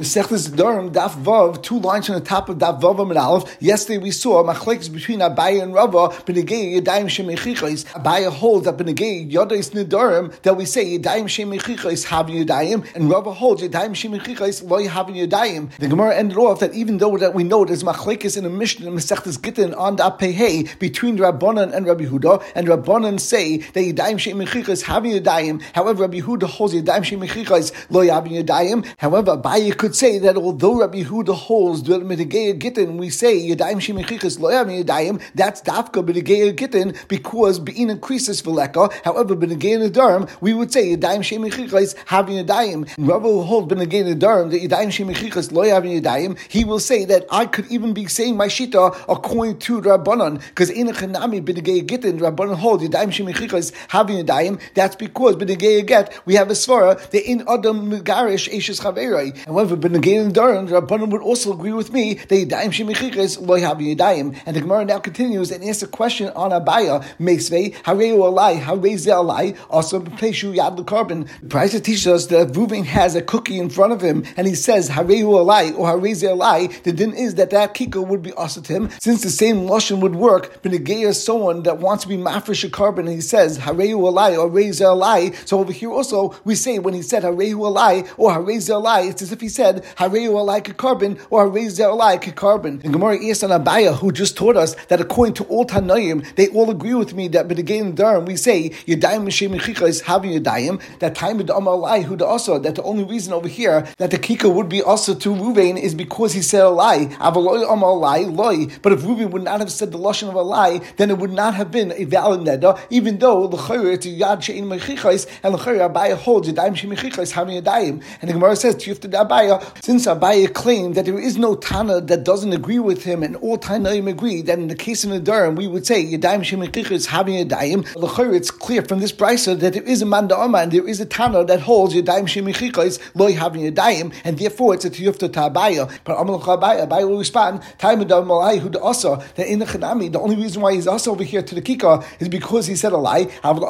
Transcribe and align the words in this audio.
Mesechtes 0.00 0.48
Nedarim, 0.48 0.90
Daf 0.90 1.10
Vav, 1.10 1.62
two 1.62 1.78
lines 1.78 2.08
on 2.08 2.18
the 2.18 2.24
top 2.24 2.48
of 2.48 2.56
Daf 2.56 2.80
Vav 2.80 2.98
and 3.10 3.18
Aleph. 3.18 3.54
Yesterday 3.60 3.98
we 3.98 4.10
saw 4.10 4.42
machlekes 4.42 4.90
between 4.90 5.18
Abaye 5.18 5.62
and 5.62 5.74
Rava, 5.74 6.08
Benegay 6.24 6.80
Yadayim 6.80 7.04
Shemechichos. 7.04 7.84
Abaye 7.92 8.30
holds 8.30 8.64
that 8.64 8.78
Benegay 8.78 9.30
Yodais 9.30 9.72
Nidarim 9.72 10.32
that 10.40 10.56
we 10.56 10.64
say 10.64 10.98
Yadayim 10.98 11.24
Shemechichos 11.24 12.06
having 12.06 12.36
Yadayim, 12.36 12.86
and 12.94 13.10
Rava 13.10 13.30
holds 13.34 13.62
Yadayim 13.62 13.90
Shemechichos 13.90 14.66
loy 14.70 14.88
having 14.88 15.16
Yadayim. 15.16 15.70
The 15.76 15.88
Gemara 15.88 16.16
ended 16.16 16.38
off 16.38 16.60
that 16.60 16.72
even 16.72 16.96
though 16.96 17.18
that 17.18 17.34
we 17.34 17.44
know 17.44 17.66
there's 17.66 17.82
machlekes 17.82 18.38
in 18.38 18.46
a 18.46 18.50
Mishnah 18.50 18.86
in 18.86 18.94
Mesechtes 18.94 19.42
Gittin 19.42 19.74
on 19.74 19.98
Daf 19.98 20.18
Pehei 20.18 20.78
between 20.78 21.18
Rabbanan 21.18 21.74
and 21.74 21.84
Rabbi 21.84 22.06
Huda, 22.06 22.42
and 22.54 22.66
Rabbanan 22.66 23.20
say 23.20 23.58
that 23.58 23.80
Yadayim 23.80 24.16
Shemechichos 24.16 24.80
having 24.80 25.12
Yadayim. 25.12 25.60
However, 25.74 26.04
Rabbi 26.04 26.20
Huda 26.20 26.44
holds 26.44 26.72
Yadayim 26.72 27.02
Shemechichos 27.02 27.90
loy 27.90 28.08
having 28.08 28.32
Yadayim. 28.32 28.86
However, 28.96 29.36
Abaye 29.36 29.76
could 29.76 29.89
say 29.94 30.18
that 30.18 30.36
although 30.36 30.80
Rabbi 30.80 31.02
Huda 31.02 31.34
holds 31.34 31.82
Gittin, 31.82 32.96
we 32.96 33.10
say 33.10 33.36
Yadayim 33.48 33.76
Shemichichas 33.76 34.38
Loyam 34.38 34.84
Yadayim, 34.84 35.20
that's 35.34 35.60
Dafka 35.62 36.04
Mitigaya 36.04 36.54
Gittin 36.56 36.94
because 37.08 37.58
Bein 37.58 37.90
increases 37.90 38.42
Vileka. 38.42 38.92
However, 39.04 39.34
Benegay 39.34 39.88
Nadarim, 39.88 40.30
we 40.40 40.54
would 40.54 40.72
say 40.72 40.96
Yadayim 40.96 41.20
Shemichichas 41.20 41.94
having 42.06 42.44
Yadayim. 42.44 42.88
Rabbi 42.98 43.24
will 43.24 43.44
hold 43.44 43.70
Benegay 43.70 44.14
Nadarim, 44.14 44.50
the 44.50 44.66
Yadayim 44.66 44.88
Shemichichas 44.88 45.50
Loyam 45.52 46.00
Yadayim, 46.00 46.38
he 46.48 46.64
will 46.64 46.80
say 46.80 47.04
that 47.04 47.26
I 47.30 47.46
could 47.46 47.66
even 47.66 47.92
be 47.92 48.06
saying 48.06 48.36
my 48.36 48.46
Shita 48.46 48.96
according 49.08 49.58
to 49.60 49.80
Rabbanon, 49.80 50.40
because 50.48 50.70
in 50.70 50.88
a 50.88 50.92
Chanami 50.92 51.44
Benegay 51.44 51.86
Gittin, 51.86 52.18
Rabbanon 52.18 52.56
hold 52.56 52.80
Yadayim 52.82 53.08
Shemichichas 53.08 53.72
having 53.88 54.24
Yadayim, 54.24 54.60
that's 54.74 54.96
because 54.96 55.36
Benegay 55.36 55.86
Get, 55.86 56.12
we 56.26 56.34
have 56.34 56.50
a 56.50 56.54
Svara, 56.54 56.98
the 57.10 57.28
in 57.28 57.40
Adam 57.48 57.90
Megarish 57.90 58.54
Ashes 58.56 58.80
Chaverai. 58.80 59.36
However, 59.46 59.76
Benegay 59.80 60.30
Nadarim, 60.30 60.68
Rabbanon 60.68 61.10
would 61.10 61.22
also 61.22 61.52
agree 61.52 61.72
with 61.72 61.92
me 61.92 62.14
that 62.14 62.28
Yadayim 62.28 62.70
Shemichichas 62.70 63.46
Loy 63.46 63.60
Habi 63.60 63.96
Yadayim. 63.96 64.36
And 64.44 64.54
the 64.54 64.60
Gemara 64.60 64.84
now 64.84 64.98
continues 64.98 65.50
and 65.50 65.64
asks 65.64 65.82
a 65.82 65.86
question 65.86 66.28
on 66.36 66.50
Abaya, 66.50 67.04
Mesve, 67.18 67.74
Hareu 67.82 68.18
Alai, 68.18 68.60
Hareze 68.60 69.06
Alai, 69.06 69.56
also 69.70 70.00
Peshu 70.00 70.54
Yad 70.54 70.76
the 70.76 70.84
Korban. 70.84 71.28
Price 71.48 71.78
teaches 71.80 72.06
us 72.06 72.26
that 72.26 72.48
Ruvain 72.48 72.84
has 72.84 73.14
a 73.14 73.22
cookie 73.22 73.58
in 73.58 73.70
front 73.70 73.92
of 73.92 74.00
him 74.00 74.24
and 74.36 74.46
he 74.46 74.54
says 74.54 74.90
Hareu 74.90 75.24
Alai 75.24 75.76
or 75.78 75.88
Hareze 75.88 76.24
Alai, 76.24 76.82
the 76.82 76.92
din 76.92 77.14
is 77.14 77.36
that 77.36 77.50
that 77.50 77.74
kiko 77.74 78.06
would 78.06 78.22
be 78.22 78.32
also 78.32 78.60
to 78.60 78.72
him, 78.72 78.90
since 79.00 79.22
the 79.22 79.30
same 79.30 79.66
Lashon 79.66 80.00
would 80.00 80.14
work, 80.14 80.62
Benegay 80.62 81.06
is 81.06 81.22
someone 81.22 81.62
that 81.62 81.78
wants 81.78 82.02
to 82.04 82.08
be 82.08 82.16
Mafresh 82.16 82.64
a 82.64 82.68
korban 82.68 83.00
and 83.00 83.10
he 83.10 83.20
says 83.20 83.58
Hareu 83.58 83.96
Alai 83.96 84.38
or 84.38 84.50
Hareze 84.50 84.80
Alai. 84.80 85.34
So 85.48 85.58
over 85.58 85.72
here 85.72 85.90
also 85.90 86.34
we 86.44 86.54
say 86.54 86.78
when 86.78 86.94
he 86.94 87.02
said 87.02 87.22
Hareu 87.22 87.56
Alai 87.56 88.08
or 88.16 88.32
Hareze 88.32 88.68
Alai, 88.70 89.08
it's 89.10 89.22
as 89.22 89.32
if 89.32 89.40
he 89.40 89.48
said 89.48 89.59
Hareu 89.60 90.32
Alai 90.32 90.62
korban 90.62 91.20
or 91.30 91.48
Hareze 91.48 91.80
Alai 91.80 92.18
korban. 92.34 92.82
And 92.84 92.92
Gemara 92.92 93.24
asked 93.28 93.44
on 93.44 93.50
Abaya, 93.50 93.96
who 93.96 94.12
just 94.12 94.36
taught 94.36 94.56
us 94.56 94.74
that 94.86 95.00
according 95.00 95.34
to 95.34 95.44
all 95.44 95.66
Tanoim, 95.66 96.34
they 96.36 96.48
all 96.48 96.70
agree 96.70 96.94
with 96.94 97.14
me 97.14 97.28
that 97.28 97.48
B'negay 97.48 97.94
Dharam, 97.94 98.26
we 98.26 98.36
say 98.36 98.70
Yadayim 98.70 99.24
Mechicha 99.24 99.88
is 99.88 100.02
having 100.02 100.32
Yadayim, 100.32 100.80
that 101.00 101.14
time 101.14 101.38
with 101.38 101.48
Amalai, 101.48 102.04
who 102.04 102.16
also, 102.24 102.58
that 102.58 102.74
the 102.74 102.82
only 102.82 103.04
reason 103.04 103.32
over 103.32 103.48
here 103.48 103.86
that 103.98 104.10
the 104.10 104.18
Kika 104.18 104.52
would 104.52 104.68
be 104.68 104.82
also 104.82 105.14
to 105.14 105.30
Ruvain 105.30 105.78
is 105.78 105.94
because 105.94 106.32
he 106.32 106.42
said 106.42 106.62
a 106.62 106.68
lie. 106.68 107.06
Avaloy 107.20 107.66
Amalai, 107.66 108.34
loy. 108.34 108.66
But 108.82 108.92
if 108.92 109.00
Ruvain 109.00 109.30
would 109.30 109.42
not 109.42 109.60
have 109.60 109.72
said 109.72 109.92
the 109.92 109.98
Lashon 109.98 110.28
of 110.28 110.34
a 110.34 110.42
lie, 110.42 110.80
then 110.96 111.10
it 111.10 111.18
would 111.18 111.32
not 111.32 111.54
have 111.54 111.70
been 111.70 111.92
a 111.92 112.04
valid 112.04 112.40
Neda, 112.40 112.78
even 112.90 113.18
though 113.18 113.44
L'chayr 113.44 113.94
it's 113.94 114.06
Yad 114.06 114.42
She'in 114.42 114.66
Mechichais, 114.66 115.26
and 115.42 115.54
L'chayr 115.54 115.90
Abaya 115.90 116.16
holds 116.16 116.48
Yadayim 116.48 116.76
Shem 116.76 116.90
Mechichais 116.90 117.32
having 117.32 117.62
Yadayim. 117.62 118.02
And 118.20 118.28
the 118.28 118.34
Gemara 118.34 118.56
says, 118.56 118.76
Tiyufta 118.76 119.10
Abaya, 119.10 119.49
since 119.82 120.06
Abaya 120.06 120.52
claimed 120.52 120.94
that 120.94 121.04
there 121.06 121.18
is 121.18 121.36
no 121.36 121.54
Tana 121.54 122.00
that 122.00 122.24
doesn't 122.24 122.52
agree 122.52 122.78
with 122.78 123.04
him, 123.04 123.22
and 123.22 123.36
all 123.36 123.58
Tanaim 123.58 124.08
agree 124.08 124.42
that 124.42 124.58
in 124.58 124.68
the 124.68 124.74
case 124.74 125.04
of 125.04 125.10
Nadarim, 125.10 125.56
we 125.56 125.66
would 125.66 125.86
say 125.86 126.04
Yadayim 126.04 126.42
Shemechich 126.42 126.90
is 126.90 127.06
having 127.06 127.34
Yadayim. 127.46 127.86
L'chayr, 127.96 128.34
it's 128.34 128.50
clear 128.50 128.82
from 128.82 129.00
this 129.00 129.12
brisa 129.12 129.58
that 129.58 129.72
there 129.72 129.82
is 129.82 130.02
a 130.02 130.06
Manda 130.06 130.38
and 130.38 130.72
there 130.72 130.86
is 130.86 131.00
a 131.00 131.06
Tana 131.06 131.44
that 131.44 131.60
holds 131.60 131.94
Yadayim 131.94 132.24
Shemechich 132.24 132.78
is 132.84 132.98
loy 133.14 133.32
having 133.32 133.62
Yadayim, 133.62 134.12
and 134.24 134.38
therefore 134.38 134.74
it's 134.74 134.84
a 134.84 134.90
Tiyufta 134.90 135.28
Tabaya. 135.28 135.90
But 136.04 136.20
Amal 136.20 136.40
Chabaya, 136.40 136.86
Abaya 136.86 137.08
will 137.08 137.18
respond, 137.18 137.62
Time 137.78 138.00
Malai 138.00 138.58
who 138.58 138.70
also 138.78 139.16
that 139.36 139.46
in 139.46 139.58
the 139.58 139.64
Chanami, 139.64 140.10
the 140.12 140.20
only 140.20 140.36
reason 140.36 140.62
why 140.62 140.74
he's 140.74 140.86
also 140.86 141.12
over 141.12 141.24
here 141.24 141.42
to 141.42 141.54
the 141.54 141.62
Kika 141.62 142.04
is 142.20 142.28
because 142.28 142.66
he 142.66 142.76
said 142.76 142.92
a 142.92 142.96
lie. 142.96 143.24
However, 143.42 143.64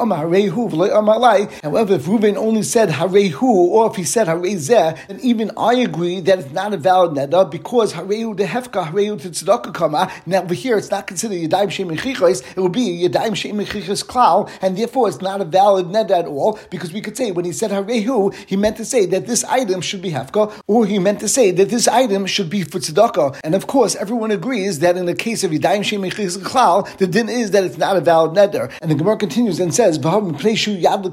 if 1.93 2.05
Reuven 2.05 2.35
only 2.35 2.63
said 2.63 2.89
Harehu, 2.89 3.41
or 3.43 3.89
if 3.89 3.95
he 3.95 4.03
said 4.03 4.27
Harezeh, 4.27 5.07
then 5.07 5.19
even 5.21 5.51
I 5.57 5.70
agree 5.75 6.19
that 6.21 6.39
it's 6.39 6.51
not 6.51 6.73
a 6.73 6.77
valid 6.77 7.11
neder 7.11 7.49
because 7.49 7.93
Harehu 7.93 8.35
the 8.37 8.45
Hefka, 8.45 8.87
Harehu 8.87 9.21
to 9.21 9.29
Tzedakah 9.29 9.73
Kama. 9.73 10.11
Now 10.25 10.43
over 10.43 10.53
here, 10.53 10.77
it's 10.77 10.91
not 10.91 11.07
considered 11.07 11.37
Yadayim 11.37 11.71
Shem 11.71 11.89
Mechichos, 11.89 12.43
it 12.55 12.59
would 12.59 12.71
be 12.71 13.07
Yadayim 13.07 13.35
Shem 13.35 13.57
Mechichos 13.57 14.05
Klal, 14.05 14.49
and 14.61 14.77
therefore 14.77 15.07
it's 15.07 15.21
not 15.21 15.41
a 15.41 15.45
valid 15.45 15.87
neder 15.87 16.11
at 16.11 16.25
all 16.25 16.59
because 16.69 16.93
we 16.93 17.01
could 17.01 17.17
say 17.17 17.31
when 17.31 17.45
he 17.45 17.51
said 17.51 17.71
Harehu, 17.71 18.33
he 18.47 18.55
meant 18.55 18.77
to 18.77 18.85
say 18.85 19.05
that 19.07 19.27
this 19.27 19.43
item 19.45 19.81
should 19.81 20.01
be 20.01 20.11
Hefka, 20.11 20.51
or 20.67 20.85
he 20.85 20.99
meant 20.99 21.19
to 21.19 21.27
say 21.27 21.51
that 21.51 21.69
this 21.69 21.87
item 21.87 22.25
should 22.25 22.49
be 22.49 22.63
for 22.63 22.79
Tzedakah. 22.79 23.39
And 23.43 23.55
of 23.55 23.67
course, 23.67 23.95
everyone 23.95 24.31
agrees 24.31 24.79
that 24.79 24.97
in 24.97 25.05
the 25.05 25.15
case 25.15 25.43
of 25.43 25.51
Yadayim 25.51 25.83
Shem 25.83 26.01
Mechichos 26.01 26.37
Klal, 26.37 26.97
the 26.97 27.07
din 27.07 27.29
is 27.29 27.51
that 27.51 27.63
it's 27.63 27.77
not 27.77 27.97
a 27.97 28.01
valid 28.01 28.35
neder. 28.35 28.71
And 28.81 28.89
the 28.91 28.95
Gemara 28.95 29.17
continues 29.17 29.59
and 29.59 29.73
says, 29.73 29.99
Yad 29.99 31.03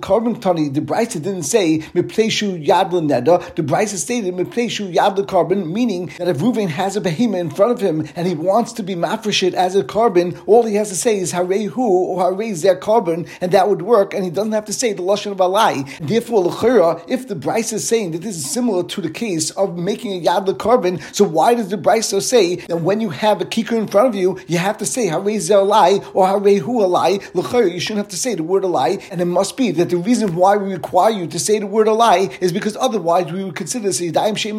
the 0.74 0.80
Brisa 0.80 1.22
didn't 1.22 1.42
say 1.44 1.78
Mipleishu 1.78 2.66
Yad 2.66 2.90
Neder, 2.90 3.54
the 3.54 3.62
Brisa 3.62 3.96
stated 3.96 4.34
Mipleishu 4.48 4.94
Yad 4.94 5.16
Korban, 5.26 5.70
meaning 5.70 6.06
that 6.18 6.28
if 6.28 6.38
Reuven 6.38 6.68
has 6.68 6.96
a 6.96 7.00
behemoth 7.00 7.40
in 7.40 7.50
front 7.50 7.72
of 7.72 7.80
him 7.80 8.08
and 8.16 8.26
he 8.26 8.34
wants 8.34 8.72
to 8.72 8.82
be 8.82 8.94
mafreshit 8.94 9.52
as 9.54 9.76
a 9.76 9.84
korban, 9.84 10.40
all 10.46 10.64
he 10.64 10.74
has 10.76 10.88
to 10.88 10.96
say 10.96 11.18
is 11.18 11.32
Harehu 11.32 11.76
or 11.78 12.22
Hare 12.22 12.54
their 12.56 12.76
korban, 12.76 13.28
and 13.40 13.52
that 13.52 13.68
would 13.68 13.82
work, 13.82 14.14
and 14.14 14.24
he 14.24 14.30
doesn't 14.30 14.52
have 14.52 14.64
to 14.66 14.72
say 14.72 14.92
the 14.92 15.02
Lashon 15.02 15.32
of 15.32 15.38
Alai. 15.38 15.98
Therefore, 15.98 16.44
L'chira, 16.44 17.02
if 17.08 17.28
the 17.28 17.34
Bryce 17.34 17.72
is 17.72 17.86
saying 17.86 18.12
that 18.12 18.22
this 18.22 18.36
is 18.36 18.50
similar 18.50 18.84
to 18.84 19.00
the 19.00 19.10
case 19.10 19.50
of 19.50 19.76
making 19.76 20.12
a 20.12 20.28
Yad 20.28 20.46
korban, 20.56 21.02
so 21.14 21.24
why 21.24 21.54
does 21.54 21.68
the 21.68 21.76
Bryce 21.76 22.08
say 22.26 22.56
that 22.56 22.78
when 22.78 23.00
you 23.00 23.10
have 23.10 23.40
a 23.40 23.44
kikar 23.44 23.78
in 23.78 23.86
front 23.86 24.08
of 24.08 24.14
you, 24.14 24.38
you 24.46 24.58
have 24.58 24.78
to 24.78 24.86
say 24.86 25.06
Hare 25.06 25.20
Alai 25.20 26.04
or 26.14 26.26
Harehu 26.26 26.62
Alai? 26.62 27.22
L'chira, 27.34 27.70
you 27.72 27.80
shouldn't 27.80 27.98
have 27.98 28.08
to 28.08 28.16
say 28.16 28.34
the 28.34 28.42
word 28.42 28.62
Alai, 28.62 29.02
and 29.10 29.20
it 29.20 29.26
must 29.26 29.56
be 29.56 29.70
that 29.72 29.90
the 29.90 29.96
reason 29.96 30.34
why 30.34 30.56
we 30.56 30.72
require 30.72 31.10
you 31.10 31.26
to 31.26 31.38
say 31.38 31.58
the 31.58 31.66
word 31.66 31.86
Alai 31.86 32.36
is 32.40 32.52
because 32.52 32.76
otherwise 32.76 33.30
we 33.30 33.44
would 33.44 33.56
consider 33.56 33.86
this 33.86 34.00
Yadayim 34.00 34.37
Shem 34.38 34.58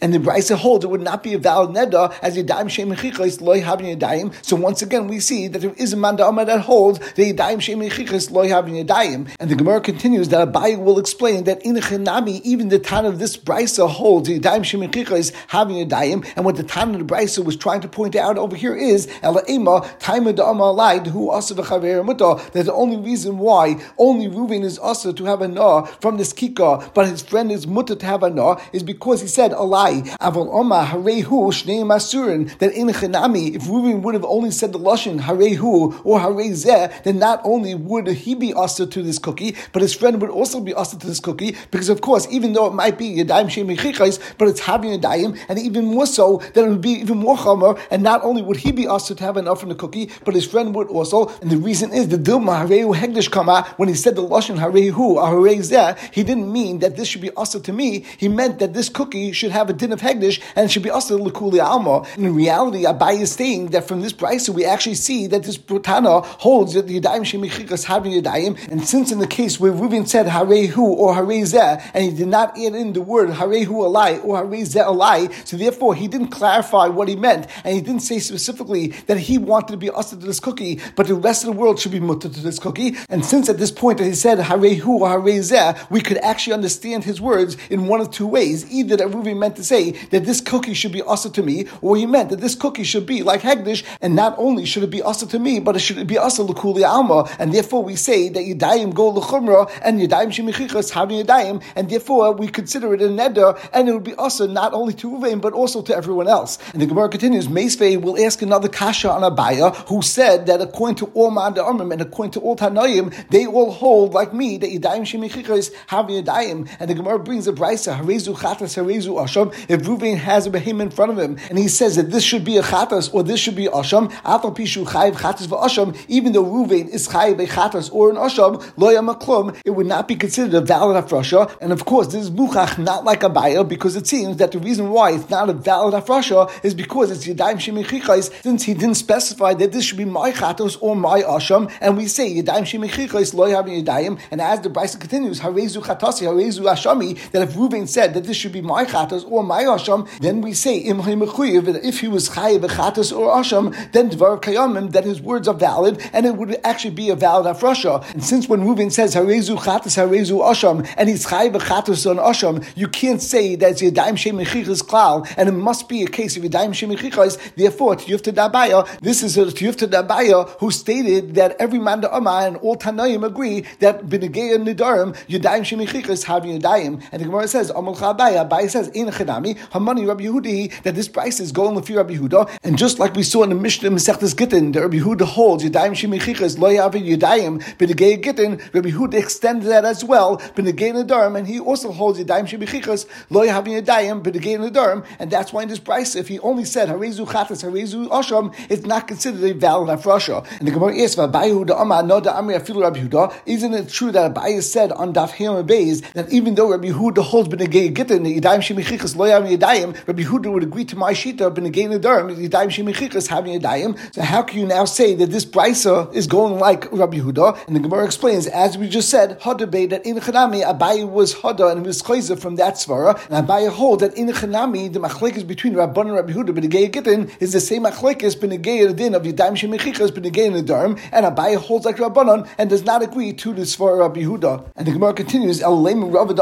and 0.00 0.14
the 0.14 0.18
Bryce 0.18 0.48
holds 0.48 0.84
it 0.84 0.88
would 0.88 1.00
not 1.00 1.22
be 1.22 1.34
a 1.34 1.38
valid 1.38 1.70
neda 1.76 2.14
as 2.22 2.36
Yadayim 2.36 2.68
Shem 2.68 2.90
Mechichas 2.90 3.40
loy 3.40 3.60
having 3.60 3.96
Yadayim. 3.96 4.34
So 4.44 4.56
once 4.56 4.82
again, 4.82 5.08
we 5.08 5.20
see 5.20 5.48
that 5.48 5.60
there 5.60 5.74
is 5.76 5.92
a 5.92 5.96
manda 5.96 6.26
Amar 6.26 6.44
that 6.44 6.60
holds 6.60 6.98
the 7.14 7.32
Yadayim 7.32 7.60
Shem 7.60 7.80
Mechichas 7.80 8.30
loy 8.30 8.48
having 8.48 8.74
Yadayim. 8.74 9.28
And 9.38 9.50
the 9.50 9.54
Gemara 9.54 9.80
continues 9.80 10.28
that 10.30 10.52
Abai 10.52 10.82
will 10.82 10.98
explain 10.98 11.44
that 11.44 11.62
in 11.64 11.74
the 11.74 11.80
Chenami, 11.80 12.40
even 12.42 12.68
the 12.68 12.78
Tan 12.78 13.04
of 13.04 13.18
this 13.18 13.36
Brisa 13.36 13.88
holds 13.88 14.28
the 14.28 14.40
Yadayim 14.40 14.64
Shem 14.64 14.80
Mechichas 14.80 15.32
having 15.48 15.76
Yadayim. 15.76 16.26
And 16.36 16.44
what 16.44 16.56
the 16.56 16.64
Tan 16.64 16.94
of 16.94 17.06
the 17.06 17.14
Brisa 17.14 17.44
was 17.44 17.56
trying 17.56 17.80
to 17.82 17.88
point 17.88 18.16
out 18.16 18.38
over 18.38 18.56
here 18.56 18.74
is 18.76 19.08
Ela 19.22 19.42
Ema 19.48 19.80
Taima 20.00 20.32
Da'ama 20.34 20.74
Laid 20.74 21.08
who 21.08 21.30
also 21.30 21.54
v'chaver 21.54 22.04
muta. 22.04 22.42
That 22.52 22.66
the 22.66 22.72
only 22.72 22.96
reason 22.96 23.38
why 23.38 23.80
only 23.98 24.28
Reuven 24.28 24.64
is 24.64 24.78
also 24.78 25.12
to 25.12 25.24
have 25.24 25.42
a 25.42 25.48
na 25.48 25.82
from 25.82 26.16
this 26.16 26.32
kika, 26.32 26.92
but 26.94 27.06
his 27.06 27.22
friend 27.22 27.52
is 27.52 27.66
muta 27.66 27.96
to 27.96 28.06
have 28.06 28.22
a 28.22 28.30
na 28.30 28.60
is 28.72 28.82
because 28.82 29.01
he 29.02 29.26
said 29.26 29.50
alai 29.52 30.06
avol 30.18 30.48
oma 30.52 30.84
harehu 30.84 31.50
shnei 31.50 31.82
masurin. 31.82 32.56
That 32.58 32.72
in 32.72 32.88
Chanami, 32.88 33.56
if 33.56 33.62
Reuven 33.62 34.02
would 34.02 34.14
have 34.14 34.24
only 34.24 34.50
said 34.50 34.72
the 34.72 34.78
lashon 34.78 35.20
harehu 35.20 36.00
or 36.04 36.20
harezeh, 36.20 37.02
then 37.02 37.18
not 37.18 37.40
only 37.44 37.74
would 37.74 38.06
he 38.06 38.34
be 38.34 38.52
asked 38.54 38.76
to 38.76 39.02
this 39.02 39.18
cookie, 39.18 39.56
but 39.72 39.82
his 39.82 39.94
friend 39.94 40.20
would 40.20 40.30
also 40.30 40.60
be 40.60 40.74
asked 40.74 41.00
to 41.00 41.06
this 41.06 41.20
cookie 41.20 41.56
because 41.70 41.88
of 41.88 42.00
course, 42.00 42.26
even 42.30 42.52
though 42.52 42.66
it 42.66 42.74
might 42.74 42.98
be 42.98 43.16
yadayim 43.16 43.46
shemichichais, 43.46 44.20
but 44.38 44.48
it's 44.48 44.60
having 44.60 44.98
yadayim, 44.98 45.38
and 45.48 45.58
even 45.58 45.86
more 45.86 46.06
so 46.06 46.38
that 46.54 46.64
it 46.64 46.68
would 46.68 46.80
be 46.80 46.92
even 46.92 47.18
more 47.18 47.36
chamer. 47.36 47.78
And 47.90 48.02
not 48.02 48.22
only 48.22 48.42
would 48.42 48.58
he 48.58 48.72
be 48.72 48.86
asked 48.86 49.08
to 49.08 49.16
have 49.16 49.36
enough 49.36 49.60
from 49.60 49.70
the 49.70 49.74
cookie, 49.74 50.10
but 50.24 50.34
his 50.34 50.46
friend 50.46 50.74
would 50.74 50.88
also. 50.88 51.28
And 51.40 51.50
the 51.50 51.56
reason 51.56 51.92
is 51.92 52.08
the 52.08 52.18
dilma 52.18 52.66
harehu 52.66 52.94
hegdish 52.94 53.30
kama 53.30 53.64
when 53.76 53.88
he 53.88 53.94
said 53.94 54.16
the 54.16 54.22
lashon 54.22 54.58
harehu 54.58 54.98
or 54.98 55.22
harezeh, 55.22 55.98
he 56.12 56.22
didn't 56.22 56.52
mean 56.52 56.78
that 56.80 56.96
this 56.96 57.08
should 57.08 57.20
be 57.20 57.30
asked 57.36 57.64
to 57.64 57.72
me. 57.72 58.04
He 58.18 58.28
meant 58.28 58.58
that 58.60 58.74
this 58.74 58.88
cookie 58.92 59.32
should 59.32 59.50
have 59.50 59.68
a 59.68 59.72
din 59.72 59.92
of 59.92 60.00
hegdish 60.00 60.40
and 60.54 60.70
should 60.70 60.82
be 60.82 60.90
also 60.90 61.18
Lakuli 61.18 61.60
Alma. 61.62 62.06
In 62.16 62.34
reality, 62.34 62.84
Abai 62.84 63.20
is 63.20 63.32
saying 63.32 63.68
that 63.68 63.88
from 63.88 64.00
this 64.02 64.12
brisa 64.12 64.50
we 64.50 64.64
actually 64.64 64.94
see 64.94 65.26
that 65.26 65.42
this 65.42 65.58
Brutana 65.58 66.24
holds 66.24 66.74
that 66.74 66.86
the 66.86 67.00
Yadayim 67.00 67.22
Shemichikas 67.22 67.84
having 67.84 68.12
Yadayim, 68.12 68.56
and 68.70 68.86
since 68.86 69.10
in 69.12 69.18
the 69.18 69.26
case 69.26 69.58
where 69.58 69.72
Reuven 69.72 70.06
said 70.06 70.26
Harehu 70.26 70.78
or 70.78 71.14
Harezeh, 71.14 71.90
and 71.94 72.04
he 72.04 72.10
did 72.16 72.28
not 72.28 72.50
add 72.50 72.74
in 72.74 72.92
the 72.92 73.00
word 73.00 73.30
Harehu 73.30 73.68
Alai 73.68 74.22
or 74.24 74.44
Harezeh 74.44 74.84
Alai, 74.84 75.32
so 75.46 75.56
therefore 75.56 75.94
he 75.94 76.08
didn't 76.08 76.28
clarify 76.28 76.86
what 76.86 77.08
he 77.08 77.16
meant, 77.16 77.46
and 77.64 77.74
he 77.74 77.80
didn't 77.80 78.02
say 78.02 78.18
specifically 78.18 78.88
that 79.06 79.18
he 79.18 79.38
wanted 79.38 79.72
to 79.72 79.76
be 79.76 79.90
usher 79.90 80.16
to 80.16 80.26
this 80.26 80.40
cookie, 80.40 80.80
but 80.96 81.06
the 81.06 81.14
rest 81.14 81.44
of 81.44 81.52
the 81.52 81.58
world 81.58 81.78
should 81.78 81.92
be 81.92 82.00
mutter 82.00 82.28
to 82.28 82.40
this 82.40 82.58
cookie. 82.58 82.96
And 83.08 83.24
since 83.24 83.48
at 83.48 83.58
this 83.58 83.70
point 83.70 83.98
that 83.98 84.04
he 84.04 84.14
said 84.14 84.38
Harehu 84.38 84.86
or 84.88 85.08
Harezeh, 85.08 85.90
we 85.90 86.00
could 86.00 86.18
actually 86.18 86.54
understand 86.54 87.04
his 87.04 87.20
words 87.20 87.56
in 87.70 87.86
one 87.86 88.00
of 88.00 88.10
two 88.10 88.26
ways. 88.26 88.70
Either 88.70 88.81
either 88.82 88.96
that 88.96 89.08
Ruvain 89.08 89.38
meant 89.38 89.56
to 89.56 89.64
say 89.64 89.92
that 90.10 90.24
this 90.24 90.40
cookie 90.40 90.74
should 90.74 90.92
be 90.92 91.02
also 91.02 91.28
to 91.30 91.42
me, 91.42 91.66
or 91.80 91.96
he 91.96 92.06
meant 92.06 92.30
that 92.30 92.40
this 92.40 92.54
cookie 92.54 92.84
should 92.84 93.06
be 93.06 93.22
like 93.22 93.42
Hegdish, 93.42 93.84
and 94.00 94.14
not 94.14 94.34
only 94.38 94.64
should 94.66 94.82
it 94.82 94.90
be 94.90 95.02
also 95.02 95.26
to 95.26 95.38
me, 95.38 95.60
but 95.60 95.76
it 95.76 95.80
should 95.80 96.06
be 96.06 96.18
also 96.18 96.46
Lakuli 96.46 96.84
Alma, 96.86 97.28
and 97.38 97.52
therefore 97.52 97.82
we 97.82 97.96
say 97.96 98.28
that 98.28 98.40
Yadayim 98.40 98.94
go 98.94 99.12
Lechumra, 99.12 99.70
and 99.82 100.00
Yadayim 100.00 100.30
Shemichichas 100.30 100.90
having 100.90 101.24
Yadayim, 101.24 101.62
and 101.76 101.88
therefore 101.88 102.32
we 102.32 102.48
consider 102.48 102.92
it 102.94 103.02
a 103.02 103.08
neder, 103.08 103.58
and 103.72 103.88
it 103.88 103.92
would 103.92 104.04
be 104.04 104.14
also 104.14 104.46
not 104.46 104.74
only 104.74 104.94
to 104.94 105.10
Ruvain, 105.10 105.40
but 105.40 105.52
also 105.52 105.82
to 105.82 105.96
everyone 105.96 106.28
else. 106.28 106.58
And 106.72 106.82
the 106.82 106.86
Gemara 106.86 107.08
continues, 107.08 107.48
Meisvei 107.48 108.00
will 108.00 108.18
ask 108.24 108.42
another 108.42 108.68
kasha 108.68 109.10
on 109.10 109.22
Abaya, 109.22 109.74
who 109.88 110.02
said 110.02 110.46
that 110.46 110.60
according 110.60 110.96
to 110.96 111.06
all 111.14 111.30
Ma'ad 111.30 111.56
Amrim 111.56 111.92
and 111.92 112.02
according 112.02 112.32
to 112.32 112.40
all 112.40 112.56
Tanoim, 112.56 113.12
they 113.28 113.46
all 113.46 113.70
hold 113.70 114.14
like 114.14 114.32
me 114.32 114.58
that 114.58 114.70
Yadayim 114.70 115.02
Shemichichas 115.02 115.72
have 115.86 116.06
Yadayim, 116.06 116.68
and 116.80 116.90
the 116.90 116.94
Gemara 116.94 117.18
brings 117.18 117.46
a 117.46 117.52
brisa, 117.52 117.96
Harezu 117.98 118.36
Chatas, 118.62 118.82
Harezu 118.82 119.16
Asham, 119.16 119.52
if 119.68 119.82
Ruvain 119.82 120.16
has 120.16 120.46
a 120.46 120.50
behemoth 120.50 120.82
in 120.82 120.90
front 120.90 121.12
of 121.12 121.18
him, 121.18 121.38
and 121.48 121.58
he 121.58 121.68
says 121.68 121.96
that 121.96 122.10
this 122.10 122.22
should 122.22 122.44
be 122.44 122.56
a 122.56 122.62
Chatas 122.62 123.12
or 123.12 123.22
this 123.22 123.40
should 123.40 123.56
be 123.56 123.66
Asham, 123.66 124.10
Afal 124.22 124.54
Pishu 124.56 124.84
Chatas 124.84 125.46
Asham, 125.48 125.96
even 126.08 126.32
though 126.32 126.44
Ruvain 126.44 126.88
is 126.88 127.08
Chayiv 127.08 127.42
a 127.42 127.46
Chatas 127.46 127.92
or 127.92 128.10
an 128.10 128.16
Asham, 128.16 128.62
Loya 128.74 129.02
Maklum, 129.02 129.58
it 129.64 129.70
would 129.70 129.86
not 129.86 130.08
be 130.08 130.16
considered 130.16 130.54
a 130.54 130.60
valid 130.60 131.02
Afrasha, 131.02 131.54
and 131.60 131.72
of 131.72 131.84
course 131.84 132.08
this 132.08 132.22
is 132.22 132.30
Buchach 132.30 132.78
not 132.78 133.04
like 133.04 133.22
a 133.22 133.28
Baya, 133.28 133.64
because 133.64 133.96
it 133.96 134.06
seems 134.06 134.36
that 134.38 134.52
the 134.52 134.58
reason 134.58 134.90
why 134.90 135.12
it's 135.12 135.28
not 135.30 135.48
a 135.48 135.52
valid 135.52 135.94
Afrasha 135.94 136.50
is 136.64 136.74
because 136.74 137.10
it's 137.10 137.26
Yadayim 137.26 137.56
Shemichichais, 137.56 138.42
since 138.42 138.64
he 138.64 138.74
didn't 138.74 138.94
specify 138.94 139.54
that 139.54 139.72
this 139.72 139.84
should 139.84 139.98
be 139.98 140.04
my 140.04 140.32
Chatos 140.32 140.76
or 140.80 140.96
my 140.96 141.22
Asham, 141.22 141.72
and 141.80 141.96
we 141.96 142.06
say 142.06 142.30
Yadayim 142.30 142.62
Shemichichais, 142.62 143.34
Loya 143.34 143.62
Yadayim, 143.64 144.18
and 144.30 144.40
as 144.40 144.60
the 144.60 144.70
Brisa 144.70 145.00
continues, 145.00 145.40
Harezu 145.40 145.82
Chatasi, 145.82 146.26
Harezu 146.26 146.64
Ashami, 146.70 147.18
that 147.32 147.42
if 147.42 147.54
Ruvain 147.54 147.88
said 147.88 148.14
that 148.14 148.24
this 148.24 148.36
should 148.36 148.51
be 148.52 148.60
my 148.60 148.84
chatas 148.84 149.28
or 149.30 149.42
my 149.42 149.64
asham, 149.64 150.08
then 150.20 150.40
we 150.40 150.52
say 150.52 150.82
that 150.82 151.80
if 151.82 152.00
he 152.00 152.08
was 152.08 152.28
chayiv 152.30 152.60
chatas 152.60 153.16
or 153.16 153.34
asham, 153.34 153.74
then 153.92 154.10
dvar 154.10 154.40
kayamim 154.40 154.92
that 154.92 155.04
his 155.04 155.20
words 155.20 155.48
are 155.48 155.54
valid 155.54 156.00
and 156.12 156.26
it 156.26 156.36
would 156.36 156.58
actually 156.64 156.94
be 156.94 157.10
a 157.10 157.16
valid 157.16 157.46
afrasha. 157.46 158.04
And 158.12 158.22
since 158.22 158.48
when 158.48 158.60
Ruvain 158.60 158.92
says 158.92 159.14
harezu 159.14 159.56
chatas 159.58 159.96
harezu 159.96 160.40
asham 160.40 160.86
and 160.96 161.08
he's 161.08 161.26
chayiv 161.26 161.52
chatas 161.52 162.08
on 162.08 162.16
asham, 162.16 162.64
you 162.76 162.88
can't 162.88 163.22
say 163.22 163.56
that 163.56 163.72
it's 163.72 163.82
yadayim 163.82 164.14
shemichichas 164.14 164.82
klal, 164.84 165.26
and 165.36 165.48
it 165.48 165.52
must 165.52 165.88
be 165.88 166.02
a 166.02 166.06
case 166.06 166.36
of 166.36 166.42
yadayim 166.42 166.70
shemichichas. 166.70 167.54
Therefore, 167.54 167.96
tiyufta 167.96 168.32
dabaya, 168.32 168.86
this 169.00 169.22
is 169.22 169.38
a 169.38 169.46
tiyufta 169.46 169.88
dabaya 169.88 170.48
who 170.60 170.70
stated 170.70 171.34
that 171.34 171.56
every 171.58 171.78
man 171.78 172.00
da 172.00 172.08
and 172.12 172.56
all 172.58 172.76
tanaim 172.76 173.24
agree 173.24 173.64
that 173.80 174.06
b'negeya 174.06 174.62
nidarim 174.62 175.16
yadayim 175.26 175.62
shemichichas 175.62 176.24
have 176.24 176.42
yadayim, 176.42 177.02
and 177.12 177.20
the 177.20 177.26
Gemara 177.26 177.48
says 177.48 177.70
Amal 177.70 177.96
Chabaya. 177.96 178.41
Abai 178.48 178.70
says 178.70 178.88
in 178.88 179.06
Chedami 179.08 179.58
Hamani 179.70 180.06
Rabbi 180.06 180.24
Yehudi 180.24 180.82
that 180.82 180.94
this 180.94 181.08
price 181.08 181.40
is 181.40 181.52
going 181.52 181.74
with 181.74 181.88
Rabbi 181.90 182.14
Yehuda, 182.14 182.58
and 182.62 182.78
just 182.78 182.98
like 182.98 183.14
we 183.14 183.22
saw 183.22 183.42
in 183.42 183.50
the 183.50 183.54
Mishnah 183.54 183.90
Masechtas 183.90 184.36
Gittin, 184.36 184.72
that 184.72 184.80
Rabbi 184.80 184.98
Yehuda 184.98 185.22
holds 185.22 185.64
Yadayim 185.64 185.92
Shemichichas 185.92 186.58
Lo 186.58 186.68
Yavi 186.70 187.16
Yadayim 187.16 187.62
B'Negei 187.76 188.22
Gittin. 188.22 188.60
Rabbi 188.72 188.90
Yehuda 188.90 189.14
extended 189.14 189.68
that 189.68 189.84
as 189.84 190.04
well 190.04 190.38
B'Negei 190.38 190.92
Nadarim, 190.92 191.36
and 191.36 191.46
he 191.46 191.58
also 191.58 191.92
holds 191.92 192.18
Yadayim 192.18 192.46
Shemichichas 192.46 193.06
Lo 193.30 193.46
Yavi 193.46 193.82
Yadayim 193.82 194.22
B'Negei 194.22 194.58
Nadarim, 194.58 195.04
and 195.18 195.30
that's 195.30 195.52
why 195.52 195.62
in 195.62 195.68
this 195.68 195.78
price, 195.78 196.14
if 196.14 196.28
he 196.28 196.38
only 196.40 196.64
said 196.64 196.88
Harezu 196.88 197.26
Chatas 197.26 197.64
Harezu 197.64 198.08
Asham, 198.08 198.54
it's 198.68 198.86
not 198.86 199.06
considered 199.08 199.42
a 199.42 199.52
valid 199.52 199.98
afrasha. 199.98 200.46
And 200.58 200.68
the 200.68 200.72
Gemara 200.72 200.98
asks 201.00 201.16
Abai 201.16 201.50
Yehuda 201.50 201.80
Amar 201.80 202.02
No 202.02 202.20
Da 202.20 202.40
Amri 202.40 202.58
Afilu 202.58 202.82
Rabbi 202.82 203.00
Yehuda. 203.00 203.34
Isn't 203.46 203.74
it 203.74 203.88
true 203.88 204.10
that 204.12 204.34
Abai 204.34 204.62
said 204.62 204.92
on 204.92 205.12
Daf 205.12 205.30
Him 205.32 205.66
Beis 205.66 206.02
that 206.12 206.32
even 206.32 206.54
though 206.54 206.70
Rabbi 206.70 206.88
Yehuda 206.88 207.22
holds 207.22 207.48
B'Negei 207.48 207.94
Gittin 207.94 208.26
the 208.32 208.40
Yadayim 208.40 208.58
Shemichichas 208.58 209.16
Lo 209.16 209.26
Yadayim, 209.26 210.06
Rabbi 210.06 210.22
Huda 210.22 210.52
would 210.52 210.62
agree 210.62 210.84
to 210.86 210.96
my 210.96 211.12
shita 211.12 211.52
B'Negei 211.54 211.88
Nadarim 211.88 212.34
Yadayim 212.36 212.68
Shemichichas 212.68 213.28
having 213.28 213.60
Yadayim. 213.60 214.14
So 214.14 214.22
how 214.22 214.42
can 214.42 214.58
you 214.58 214.66
now 214.66 214.84
say 214.84 215.14
that 215.14 215.30
this 215.30 215.44
brisa 215.44 216.12
is 216.14 216.26
going 216.26 216.58
like 216.58 216.90
Rabbi 216.92 217.18
Huda? 217.18 217.66
And 217.66 217.76
the 217.76 217.80
Gemara 217.80 218.04
explains, 218.04 218.46
as 218.46 218.78
we 218.78 218.88
just 218.88 219.10
said, 219.10 219.40
Hadabe 219.40 219.90
that 219.90 220.06
in 220.06 220.16
Chanami 220.16 220.64
Abaye 220.64 221.08
was 221.08 221.34
Hada 221.34 221.72
and 221.72 221.84
was 221.84 222.02
Chayza 222.02 222.38
from 222.38 222.56
that 222.56 222.74
svara, 222.74 223.20
and 223.30 223.46
Abaye 223.46 223.68
hold 223.68 224.00
that 224.00 224.14
in 224.16 224.28
Chanami 224.28 224.92
the 224.92 225.00
machlekes 225.00 225.46
between 225.46 225.74
Rabban 225.74 226.02
and 226.02 226.14
Rabbi 226.14 226.32
Yehuda 226.32 226.50
B'Negei 226.50 226.92
Gittin 226.92 227.30
is 227.40 227.52
the 227.52 227.60
same 227.60 227.84
machlekes 227.84 228.36
B'Negei 228.36 228.94
Din 228.96 229.14
of 229.14 229.22
Yadayim 229.22 229.56
Shemichichas 229.56 230.10
B'Negei 230.10 230.50
Nadarim, 230.50 230.98
and 231.12 231.26
Abaye 231.26 231.56
holds 231.56 231.84
like 231.84 231.96
Rabbanon 231.96 232.48
and 232.58 232.70
does 232.70 232.84
not 232.84 233.02
agree 233.02 233.32
to 233.32 233.52
the 233.52 233.62
svara 233.62 234.00
Rabbi 234.00 234.20
Yehuda. 234.20 234.70
And 234.76 234.86
the 234.86 234.92
Gemara 234.92 235.12
continues, 235.12 235.60
El 235.60 235.82
Rabbi. 235.82 236.32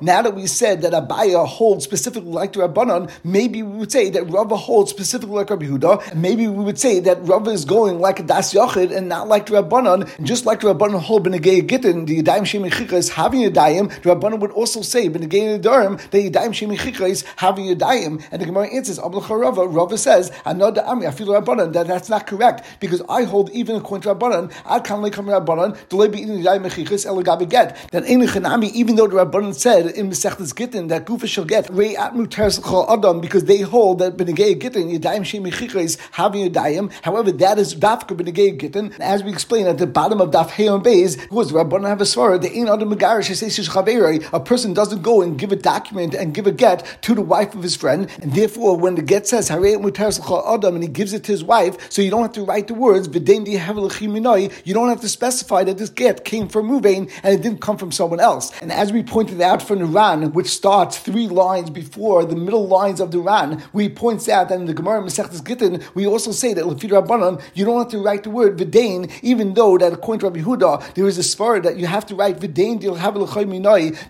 Now 0.00 0.22
that 0.22 0.34
we 0.34 0.46
said 0.46 0.82
that 0.82 0.92
Abaya 1.00 1.46
holds 1.46 1.84
specifically 1.84 2.30
like 2.30 2.52
the 2.52 2.60
Rabbanon, 2.60 3.10
maybe 3.22 3.62
we 3.62 3.78
would 3.78 3.92
say 3.92 4.10
that 4.10 4.30
Rava 4.30 4.56
holds 4.56 4.90
specifically 4.90 5.34
like 5.34 5.50
Rabbi 5.50 5.64
and 5.64 6.22
maybe 6.22 6.46
we 6.48 6.64
would 6.64 6.78
say 6.78 7.00
that 7.00 7.22
Rava 7.26 7.50
is 7.50 7.64
going 7.64 8.00
like 8.00 8.20
a 8.20 8.22
Das 8.22 8.54
Yochid 8.54 8.94
and 8.94 9.08
not 9.08 9.28
like 9.28 9.46
the 9.46 9.54
Rabbanon, 9.54 10.24
just 10.24 10.46
like 10.46 10.60
the 10.60 10.74
Rabbanon 10.74 11.00
hold 11.00 11.26
Benegay 11.26 11.66
Gittin, 11.66 12.06
the 12.06 12.22
Yadayim 12.22 12.42
Shemichicha 12.42 12.92
is 12.92 13.10
having 13.10 13.40
Yadayim, 13.40 13.88
the 14.02 14.14
Rabbanon 14.14 14.40
would 14.40 14.52
also 14.52 14.82
say 14.82 15.08
Benegay 15.08 15.60
Nadarim, 15.60 15.98
the 16.10 16.30
Yadayim 16.30 16.50
Shemichicha 16.50 17.08
is 17.08 17.22
having 17.36 17.66
Yadayim, 17.66 18.22
and 18.30 18.42
the 18.42 18.46
Gemara 18.46 18.68
answers, 18.74 18.98
Ablacha 18.98 19.40
Rava, 19.40 19.66
Rava 19.66 19.98
says, 19.98 20.30
Anod 20.46 20.82
Ami, 20.86 21.06
I 21.06 21.10
feel 21.10 21.28
Rabbanon, 21.28 21.72
that 21.72 21.86
that's 21.86 22.08
not 22.08 22.26
correct, 22.26 22.64
because 22.80 23.02
I 23.08 23.24
hold 23.24 23.50
even 23.50 23.76
according 23.76 24.02
to 24.02 24.14
Rabbanon, 24.14 24.52
Ad 24.66 24.84
Kan 24.84 25.00
Lekam 25.00 25.26
Rabbanon, 25.26 25.88
Delay 25.88 26.08
Be 26.08 26.22
In 26.22 26.28
Yadayim 26.28 26.66
Mechichas, 26.66 27.06
Elagabi 27.06 27.48
Get, 27.48 27.76
that 27.92 28.04
Ein 28.04 28.22
Chanami, 28.22 28.70
even 28.72 28.96
though 28.96 29.06
the 29.06 29.16
Rabbanon 29.16 29.54
said 29.54 29.86
in 29.86 30.10
Mesechtes 30.10 30.54
Gittin 30.54 30.83
that 30.88 31.06
Gufa 31.06 31.26
shall 31.26 31.44
get 31.44 31.68
Rei 31.70 31.94
Atmu 31.94 32.30
Teres 32.30 32.58
Adam 32.64 33.20
because 33.20 33.44
they 33.44 33.60
hold 33.60 33.98
that 34.00 34.16
Benegay 34.16 34.60
Gittin 34.60 34.90
Yadayim 34.90 35.22
Shemichicha 35.22 35.80
is 35.80 35.98
having 36.12 36.50
Yadayim. 36.50 36.92
However, 37.02 37.32
that 37.32 37.58
is 37.58 37.74
Dafka 37.74 38.16
Benegay 38.16 38.58
Gittin. 38.58 38.92
As 39.00 39.22
we 39.22 39.30
explain 39.30 39.66
at 39.66 39.78
the 39.78 39.86
bottom 39.86 40.20
of 40.20 40.30
Daf 40.30 40.50
Heyon 40.50 40.84
Beis, 40.84 41.30
was 41.30 41.52
Rabbanon 41.52 41.88
have 41.88 42.00
a 42.00 42.04
svara 42.04 42.40
the 42.40 42.50
Ein 42.50 42.68
Adam 42.68 42.90
Megarish 42.90 43.30
Chaveri. 43.30 44.26
A 44.32 44.40
person 44.40 44.74
doesn't 44.74 45.02
go 45.02 45.22
and 45.22 45.38
give 45.38 45.52
a 45.52 45.56
document 45.56 46.14
and 46.14 46.34
give 46.34 46.46
a 46.46 46.52
get 46.52 46.98
to 47.02 47.14
the 47.14 47.22
wife 47.22 47.54
of 47.54 47.62
his 47.62 47.76
friend, 47.76 48.10
and 48.20 48.32
therefore 48.34 48.76
when 48.76 48.94
the 48.94 49.02
get 49.02 49.26
says 49.26 49.48
Harei 49.48 49.76
Atmu 49.76 49.94
Teres 49.94 50.20
Adam 50.20 50.74
and 50.74 50.84
he 50.84 50.88
gives 50.88 51.12
it 51.12 51.24
to 51.24 51.32
his 51.32 51.44
wife, 51.44 51.90
so 51.90 52.02
you 52.02 52.10
don't 52.10 52.22
have 52.22 52.32
to 52.32 52.44
write 52.44 52.68
the 52.68 52.74
words 52.74 53.08
V'dein 53.08 53.46
You 54.66 54.74
don't 54.74 54.88
have 54.88 55.00
to 55.00 55.08
specify 55.08 55.64
that 55.64 55.78
this 55.78 55.90
get 55.90 56.24
came 56.24 56.48
from 56.48 56.68
Ruvain 56.68 57.10
and 57.22 57.34
it 57.34 57.42
didn't 57.42 57.60
come 57.60 57.76
from 57.76 57.92
someone 57.92 58.20
else. 58.20 58.52
And 58.60 58.72
as 58.72 58.92
we 58.92 59.02
pointed 59.02 59.40
out 59.40 59.62
from 59.62 59.78
the 59.78 59.86
Ran, 59.86 60.32
which 60.32 60.48
starts 60.48 60.73
three 60.82 61.28
lines 61.28 61.70
before 61.70 62.24
the 62.24 62.34
middle 62.34 62.66
lines 62.66 63.00
of 63.00 63.10
the 63.10 63.18
Ran, 63.18 63.62
we 63.72 63.88
points 63.88 64.28
out 64.28 64.48
that 64.48 64.58
in 64.58 64.66
the 64.66 64.74
Gemara 64.74 65.02
Masechtas 65.02 65.44
Gittin, 65.46 65.82
we 65.94 66.06
also 66.06 66.32
say 66.32 66.52
that 66.54 66.64
Lefid 66.64 66.90
Rabbanon, 66.90 67.40
you 67.54 67.64
don't 67.64 67.78
have 67.78 67.88
to 67.88 67.98
write 67.98 68.24
the 68.24 68.30
word 68.30 68.58
V'dain, 68.58 69.10
even 69.22 69.54
though 69.54 69.78
that 69.78 69.92
according 69.92 70.20
to 70.20 70.26
Rabbi 70.26 70.40
Huda, 70.40 70.94
there 70.94 71.06
is 71.06 71.16
a 71.16 71.20
svara 71.20 71.62
that 71.62 71.76
you 71.76 71.86
have 71.86 72.04
to 72.06 72.14
write 72.14 72.40
V'dain 72.40 72.80
Dil 72.80 72.94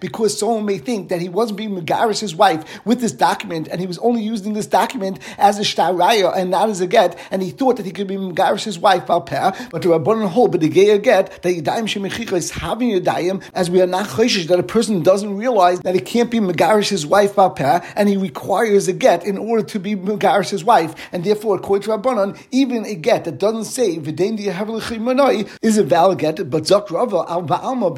because 0.00 0.38
someone 0.38 0.64
may 0.64 0.78
think 0.78 1.08
that 1.10 1.20
he 1.20 1.28
wasn't 1.28 1.58
being 1.58 1.76
Megaris 1.76 2.20
his 2.20 2.34
wife 2.34 2.84
with 2.86 3.00
this 3.00 3.12
document, 3.12 3.68
and 3.68 3.80
he 3.80 3.86
was 3.86 3.98
only 3.98 4.22
using 4.22 4.54
this 4.54 4.66
document 4.66 5.18
as 5.36 5.58
a 5.58 5.62
shtaraya 5.62 6.34
and 6.36 6.50
not 6.50 6.68
as 6.70 6.80
a 6.80 6.86
get, 6.86 7.18
and 7.30 7.42
he 7.42 7.50
thought 7.50 7.76
that 7.76 7.86
he 7.86 7.92
could 7.92 8.06
be 8.06 8.16
Megaris 8.16 8.64
his 8.64 8.78
wife 8.78 9.06
Balpeh, 9.06 9.70
but 9.70 9.82
the 9.82 9.88
Rabbanon 9.88 10.28
hold, 10.28 10.52
but 10.52 10.60
the 10.60 10.70
Geya 10.70 11.02
get, 11.02 11.42
that 11.42 11.54
Yadayim 11.54 11.84
Shemichicha 11.84 12.32
is 12.32 12.50
having 12.50 12.90
Yadayim, 12.90 13.42
as 13.54 13.70
we 13.70 13.82
are 13.82 13.86
not 13.86 14.06
choshish 14.08 14.46
that 14.48 14.58
a 14.58 14.62
person 14.62 15.02
doesn't 15.02 15.36
realize 15.36 15.80
that 15.80 15.94
it 15.96 16.06
can't 16.06 16.30
be 16.30 16.40
Megarish 16.54 16.88
his 16.88 17.06
wife 17.06 17.34
Balpeh, 17.34 17.84
and 17.96 18.08
he 18.08 18.16
requires 18.16 18.88
a 18.88 18.92
get 18.92 19.25
in 19.25 19.38
order 19.38 19.62
to 19.64 19.78
be 19.78 19.96
Megarish 19.96 20.50
his 20.50 20.64
wife, 20.64 20.94
and 21.12 21.25
therefore, 21.25 21.56
according 21.56 21.84
to 21.84 21.90
Rabbanon, 21.90 22.40
even 22.50 22.84
a 22.87 22.94
get 22.94 23.25
that 23.25 23.38
doesn't 23.38 23.64
say 23.64 23.94
is 23.94 25.78
a 25.78 25.82
valid 25.82 26.18
get, 26.18 26.50
but 26.50 26.64
Zok 26.64 26.90
Rava 26.90 27.25
al 27.28 27.42
Ba'alma 27.42 27.94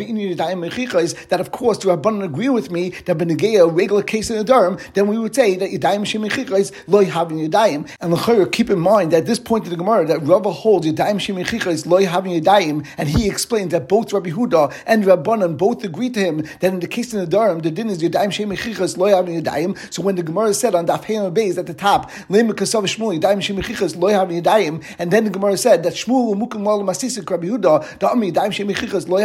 is 1.01 1.15
that, 1.29 1.41
of 1.41 1.53
course, 1.53 1.79
the 1.79 1.89
Rabbanon 1.89 2.25
agree 2.25 2.49
with 2.49 2.71
me 2.71 2.91
that 3.07 3.19
Benegeya, 3.19 3.69
a 3.69 3.71
regular 3.71 4.03
case 4.03 4.31
in 4.31 4.37
the 4.37 4.45
Nedarim, 4.45 4.81
then 4.95 5.07
we 5.07 5.19
would 5.19 5.35
say 5.35 5.57
that 5.57 5.71
Yadayim 5.71 6.05
Shemechicha 6.05 6.59
is 6.59 6.73
Loi 6.87 7.05
Havin 7.07 7.49
Yadayim, 7.49 7.91
and 8.01 8.13
L'chayr, 8.13 8.51
keep 8.51 8.71
in 8.71 8.79
mind 8.79 9.13
that 9.13 9.19
at 9.19 9.27
this 9.27 9.39
point 9.39 9.65
in 9.65 9.71
the 9.71 9.77
Gemara, 9.77 10.07
that 10.07 10.23
Rava 10.23 10.51
holds 10.51 10.87
Yadayim 10.87 11.17
Shemechicha 11.17 11.69
is 11.69 11.87
Loi 11.87 12.07
Havin 12.07 12.43
Yadayim, 12.43 12.87
and 12.97 13.09
he 13.09 13.29
explains 13.29 13.73
that 13.73 13.89
both 13.89 14.13
Rabbi 14.13 14.31
Huda 14.31 14.75
and 14.87 15.05
Rabbanon 15.05 15.57
both 15.57 15.85
agree 15.85 16.11
to 16.11 16.21
him 16.21 16.47
that 16.61 16.73
in 16.73 16.81
the 16.81 16.89
case 16.89 17.13
in 17.13 17.21
the 17.21 17.27
Nedarim, 17.27 17.63
the 17.63 17.71
din 17.71 17.91
is 17.91 18.03
Yadayim 18.03 18.33
Yadayim. 18.33 18.46
So 19.91 20.03
when 20.03 20.15
the 20.17 20.23
Gemara 20.23 20.55
said 20.55 20.75
on 20.75 20.87
Daf 20.87 21.05
Heim 21.05 21.35
Beis 21.35 21.59
at 21.59 21.67
the 21.67 21.75
top, 21.75 22.11
Lema 22.29 22.53
Kasav 22.53 22.87
Lo 22.99 23.11
and 24.99 25.11
then 25.11 25.25
the 25.25 25.31
Gemara 25.31 25.57
said 25.57 25.83
that 25.83 25.95
Shmuel 25.95 26.35
Mukim 26.37 26.63
Mal 26.63 26.81
Masisik 26.83 27.29
Rabbi 27.29 27.47
Huda 27.47 27.99
Da'am 27.99 28.33
Yadayim 28.33 29.09
Lo. 29.09 29.19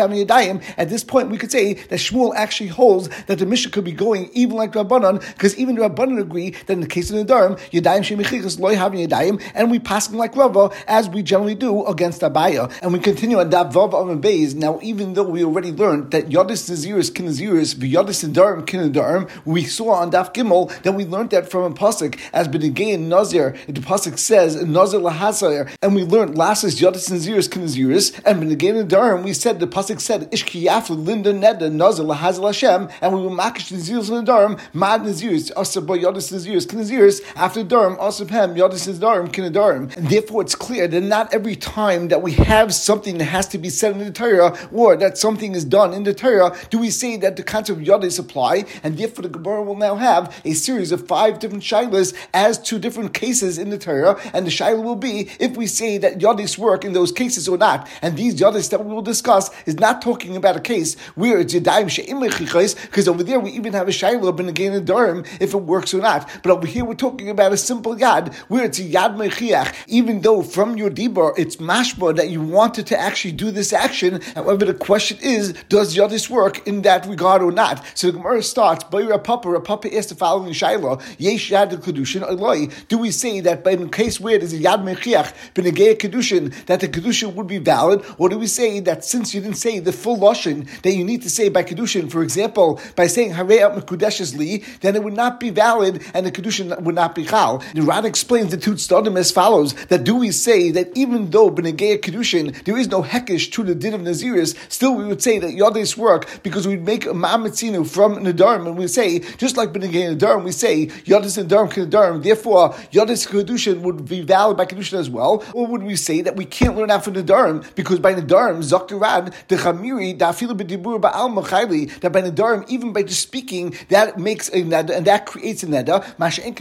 At 0.78 0.90
this 0.90 1.04
point, 1.04 1.30
we 1.30 1.38
could 1.38 1.52
say 1.52 1.74
that 1.74 2.00
Shmuel 2.00 2.34
actually 2.36 2.70
holds 2.70 3.10
that 3.26 3.40
the 3.40 3.46
Mishnah 3.46 3.72
could 3.72 3.84
be 3.84 3.92
going 3.92 4.30
even 4.34 4.58
like 4.58 4.74
Rabbanon, 4.74 5.20
because 5.34 5.58
even 5.58 5.76
Rabbanon 5.78 6.20
agree 6.20 6.52
that 6.52 6.70
in 6.72 6.82
the 6.82 6.88
case 6.88 7.10
of 7.12 7.18
the 7.18 7.26
Nedarim, 7.26 7.60
Yadayim 7.72 8.02
Shemechichas 8.02 8.60
Lo 8.60 8.74
Yavin 8.74 9.08
Yadayim, 9.08 9.42
and 9.54 9.72
we 9.72 9.80
pass 9.80 10.08
them 10.08 10.18
like 10.18 10.36
Rava 10.36 10.72
as 10.88 11.10
we 11.10 11.22
generally 11.22 11.56
do 11.56 11.86
against 11.86 12.22
Abaya. 12.22 12.72
And 12.82 12.94
we 12.94 13.00
continue 13.00 13.40
on 13.40 13.50
Daf 13.50 13.74
Vav 13.74 14.22
Beis. 14.22 14.56
Now, 14.56 14.80
even 14.82 15.14
though 15.14 15.24
we 15.24 15.44
already 15.44 15.72
learned 15.72 16.12
that 16.12 16.30
Yadis 16.30 16.70
Naziris 16.70 17.12
Kinaziris, 17.12 17.76
V'Yadis 17.76 18.28
Nadarim 18.28 18.66
Kinadarim, 18.66 19.01
We 19.46 19.64
saw 19.66 19.92
on 19.96 20.12
Daf 20.12 20.34
Gimel 20.34 20.70
that 20.84 20.94
we 20.94 21.06
learned 21.06 21.32
that 21.32 21.50
from 21.50 21.72
a 21.72 21.76
pasuk 21.76 22.20
as 22.34 22.48
Benegay 22.48 22.94
and 22.94 23.10
Nazir. 23.10 23.56
The 23.68 23.82
pasuk 23.82 24.18
says 24.18 24.64
Nazir 24.64 25.00
lahasayir, 25.00 25.74
and 25.82 25.96
we 25.96 26.04
learned 26.04 26.38
Lasses 26.38 26.80
Yadis 26.80 27.10
Naziris 27.10 27.50
Kinaziris, 27.50 28.20
and 28.26 28.44
Benegay 28.44 28.80
and 28.80 28.90
Nadarim. 28.90 29.24
We 29.24 29.34
said 29.34 29.60
the 29.60 29.68
pasuk 29.68 30.00
said 30.00 30.32
Ishkiyaf 30.32 30.90
Linda 30.90 31.34
Neda 31.34 31.72
Nazir 31.72 32.06
lahazal 32.06 32.48
Hashem, 32.48 32.90
and 33.02 33.14
we 33.14 33.22
will 33.22 33.36
makish 33.36 33.72
Naziris 33.72 34.10
Nadarim 34.10 34.60
Mad 34.74 35.02
Naziris 35.02 35.52
Asabo 35.54 36.00
Yadis 36.00 36.32
Naziris 36.32 36.68
Kinaziris 36.68 37.22
after 37.36 37.64
Darim 37.64 37.98
Asabhem 37.98 38.56
Yadis 38.56 38.88
Nadarim 38.92 39.32
Kinadarim, 39.32 39.96
and 39.98 40.10
therefore 40.10 40.42
it's 40.42 40.56
clear 40.56 40.88
that 40.88 41.02
not 41.02 41.34
every 41.34 41.56
time 41.56 42.08
that 42.10 42.22
we 42.22 42.34
have 42.34 42.74
something 42.74 43.18
that 43.18 43.26
has 43.26 43.48
to 43.48 43.58
be 43.58 43.70
said 43.70 43.94
in 43.94 44.00
the 44.00 44.12
Torah 44.12 44.58
or 44.72 44.96
that 44.96 45.18
something 45.18 45.56
is 45.56 45.66
done 45.66 45.94
in 45.94 46.04
the 46.04 46.14
Torah 46.14 46.56
do 46.70 46.80
we 46.80 46.90
say 46.90 47.18
that 47.18 47.36
the 47.36 47.44
concept 47.44 47.80
of 47.80 47.86
Yadis 47.86 48.20
apply, 48.20 48.66
and 48.84 48.91
therefore 48.98 49.24
the 49.24 49.30
Gemara 49.30 49.64
will 49.64 49.76
now 49.76 49.96
have 49.96 50.42
a 50.46 50.54
series 50.54 50.92
of 50.92 51.08
five 51.08 51.40
different 51.40 51.64
shilas 51.64 52.14
as 52.34 52.58
to 52.64 52.80
different 52.80 53.14
cases 53.14 53.58
in 53.58 53.70
the 53.70 53.78
Torah, 53.78 54.20
and 54.34 54.46
the 54.46 54.52
shilah 54.52 54.84
will 54.84 54.96
be 54.96 55.30
if 55.40 55.58
we 55.58 55.68
say 55.68 55.98
that 55.98 56.20
Yadis 56.20 56.58
work 56.58 56.86
in 56.86 56.94
those 56.94 57.12
cases 57.12 57.48
or 57.48 57.58
not. 57.58 57.88
And 58.02 58.18
these 58.18 58.40
Yadis 58.40 58.70
that 58.70 58.86
we 58.86 58.94
will 58.94 59.02
discuss 59.02 59.50
is 59.66 59.76
not 59.80 60.02
talking 60.02 60.36
about 60.36 60.56
a 60.56 60.62
case 60.62 61.00
where 61.16 61.40
it's 61.40 61.54
Yadayim 61.54 61.90
She'im 61.90 62.20
because 62.22 63.08
over 63.08 63.24
there 63.24 63.40
we 63.40 63.52
even 63.52 63.74
have 63.74 63.88
a 63.88 63.92
shilah 63.92 64.36
ben 64.36 64.50
again 64.50 64.74
in 64.74 64.86
Nedarim 64.86 65.28
if 65.40 65.54
it 65.54 65.58
works 65.58 65.94
or 65.94 66.02
not. 66.02 66.30
But 66.44 66.52
over 66.52 66.68
here 66.68 66.86
we're 66.86 66.96
talking 66.96 67.30
about 67.30 67.52
a 67.52 67.58
simple 67.58 67.96
yad 67.96 68.34
where 68.50 68.66
it's 68.66 68.80
a 68.80 68.84
yad 68.84 69.16
mechiach, 69.16 69.74
even 69.88 70.22
though 70.22 70.42
from 70.44 70.78
your 70.78 70.90
dibur 70.90 71.34
it's 71.38 71.58
mashma 71.58 72.16
that 72.16 72.30
you 72.30 72.42
wanted 72.42 72.88
to 72.88 73.00
actually 73.00 73.32
do 73.34 73.52
this 73.52 73.74
action. 73.74 74.22
However, 74.36 74.66
the 74.66 74.74
question 74.74 75.18
is, 75.22 75.54
does 75.70 75.96
Yadis 75.96 76.30
work 76.30 76.68
in 76.68 76.82
that 76.84 77.06
regard 77.06 77.42
or 77.42 77.52
not? 77.52 77.84
So 77.96 78.08
the 78.08 78.14
Gemara 78.14 78.44
starts, 78.44 78.81
Bayra 78.90 79.24
Papa, 79.24 79.60
Papa 79.62 79.96
asked 79.96 80.10
the 80.10 80.16
following 80.16 80.54
Shaila, 80.54 81.02
Yesh 81.18 81.52
Yad 81.52 81.72
Kedushin 81.82 82.24
Eloi. 82.24 82.68
Do 82.88 82.98
we 82.98 83.12
say 83.12 83.40
that 83.42 83.66
in 83.68 83.90
case 83.90 84.20
where 84.20 84.38
there's 84.38 84.54
a 84.54 84.60
Yad 84.60 84.84
Mechiach, 84.84 85.34
Benegea 85.54 85.96
Kedushin, 85.98 86.54
that 86.66 86.80
the 86.80 86.88
Kedushin 86.88 87.34
would 87.36 87.48
be 87.48 87.58
valid? 87.58 88.04
Or 88.18 88.30
do 88.30 88.38
we 88.38 88.48
say 88.48 88.80
that 88.82 89.04
since 89.04 89.34
you 89.34 89.42
didn't 89.42 89.58
say 89.58 89.80
the 89.80 89.92
full 89.92 90.18
Lashon 90.18 90.68
that 90.82 90.92
you 90.92 91.04
need 91.04 91.22
to 91.24 91.30
say 91.30 91.50
by 91.50 91.64
Kedushin, 91.64 92.12
for 92.12 92.24
example, 92.24 92.80
by 92.96 93.08
saying 93.08 93.34
Harei 93.34 93.60
Mekudeshes 93.76 94.38
Li, 94.38 94.64
then 94.82 94.96
it 94.96 95.04
would 95.04 95.16
not 95.16 95.40
be 95.40 95.50
valid 95.50 96.04
and 96.14 96.26
the 96.26 96.32
Kedushin 96.32 96.80
would 96.82 96.96
not 96.96 97.16
be 97.16 97.26
Chal? 97.26 97.64
The 97.74 97.82
Ran 97.82 98.06
explains 98.06 98.52
the 98.52 98.58
two 98.58 98.74
Stadim 98.74 99.18
as 99.18 99.32
follows, 99.32 99.74
that 99.86 100.04
do 100.04 100.16
we 100.16 100.32
say 100.32 100.72
that 100.72 100.96
even 100.96 101.30
though 101.30 101.50
Benegea 101.50 102.00
Kedushin, 102.00 102.64
there 102.64 102.78
is 102.78 102.88
no 102.88 103.04
Hekish 103.04 103.52
to 103.54 103.64
the 103.64 103.76
din 103.76 103.94
of 103.94 104.02
Naziris, 104.02 104.56
still 104.72 104.96
we 104.96 105.06
would 105.06 105.22
say 105.22 105.40
that 105.40 105.52
Yadis 105.52 105.98
work 105.98 106.28
because 106.44 106.68
we'd 106.68 106.84
make 106.84 107.06
a 107.06 107.10
Ma'amitzinu 107.10 107.88
from 107.88 108.18
Nadarim 108.18 108.71
and 108.72 108.80
we 108.80 108.88
say, 108.88 109.20
just 109.38 109.58
like 109.58 109.72
Benegay 109.72 110.18
Nadarim, 110.18 110.44
we 110.44 110.52
say 110.52 110.88
Yodis 110.88 111.32
Yadis 111.32 111.72
can 111.72 111.90
Kedarim, 111.90 112.24
therefore 112.24 112.70
Yadis 112.92 113.28
Kedushin 113.28 113.82
would 113.82 114.08
be 114.08 114.22
valid 114.22 114.58
by 114.58 114.66
Kedushin 114.66 114.98
as 114.98 115.10
well. 115.10 115.44
Or 115.54 115.68
would 115.68 115.84
we 115.84 115.96
say 115.96 116.22
that 116.22 116.36
we 116.36 116.46
can't 116.46 116.76
learn 116.76 116.92
out 116.92 117.04
from 117.04 117.14
Nadarim 117.16 117.64
because 117.76 118.00
by 118.00 118.14
Nadarim, 118.14 118.60
Zakirad, 118.60 119.34
the 119.48 119.56
Chamiri, 119.56 120.18
Dafilu 120.18 120.58
B'dibur 120.58 121.00
Ba'al 121.00 121.34
Machayli, 121.34 122.00
that 122.02 122.12
by 122.12 122.22
Nadarim, 122.22 122.68
even 122.70 122.94
by 122.94 123.04
just 123.04 123.22
speaking, 123.22 123.76
that 123.90 124.18
makes 124.18 124.50
a 124.50 124.64
Neda 124.64 124.92
and 124.92 125.08
that 125.08 125.26
creates 125.26 125.64
a 125.64 125.68
Neda. 125.68 126.02
Saying 126.32 126.56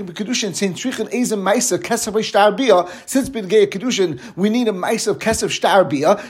Trichen 0.75 1.09
Ezem 1.11 1.41
since 3.07 3.31
Kedushin, 3.31 4.21
we 4.37 4.51
need 4.51 4.69
a 4.69 4.73
Maisa 4.73 5.09
of 5.09 5.19
Kesav 5.19 5.51
Shtar 5.51 5.85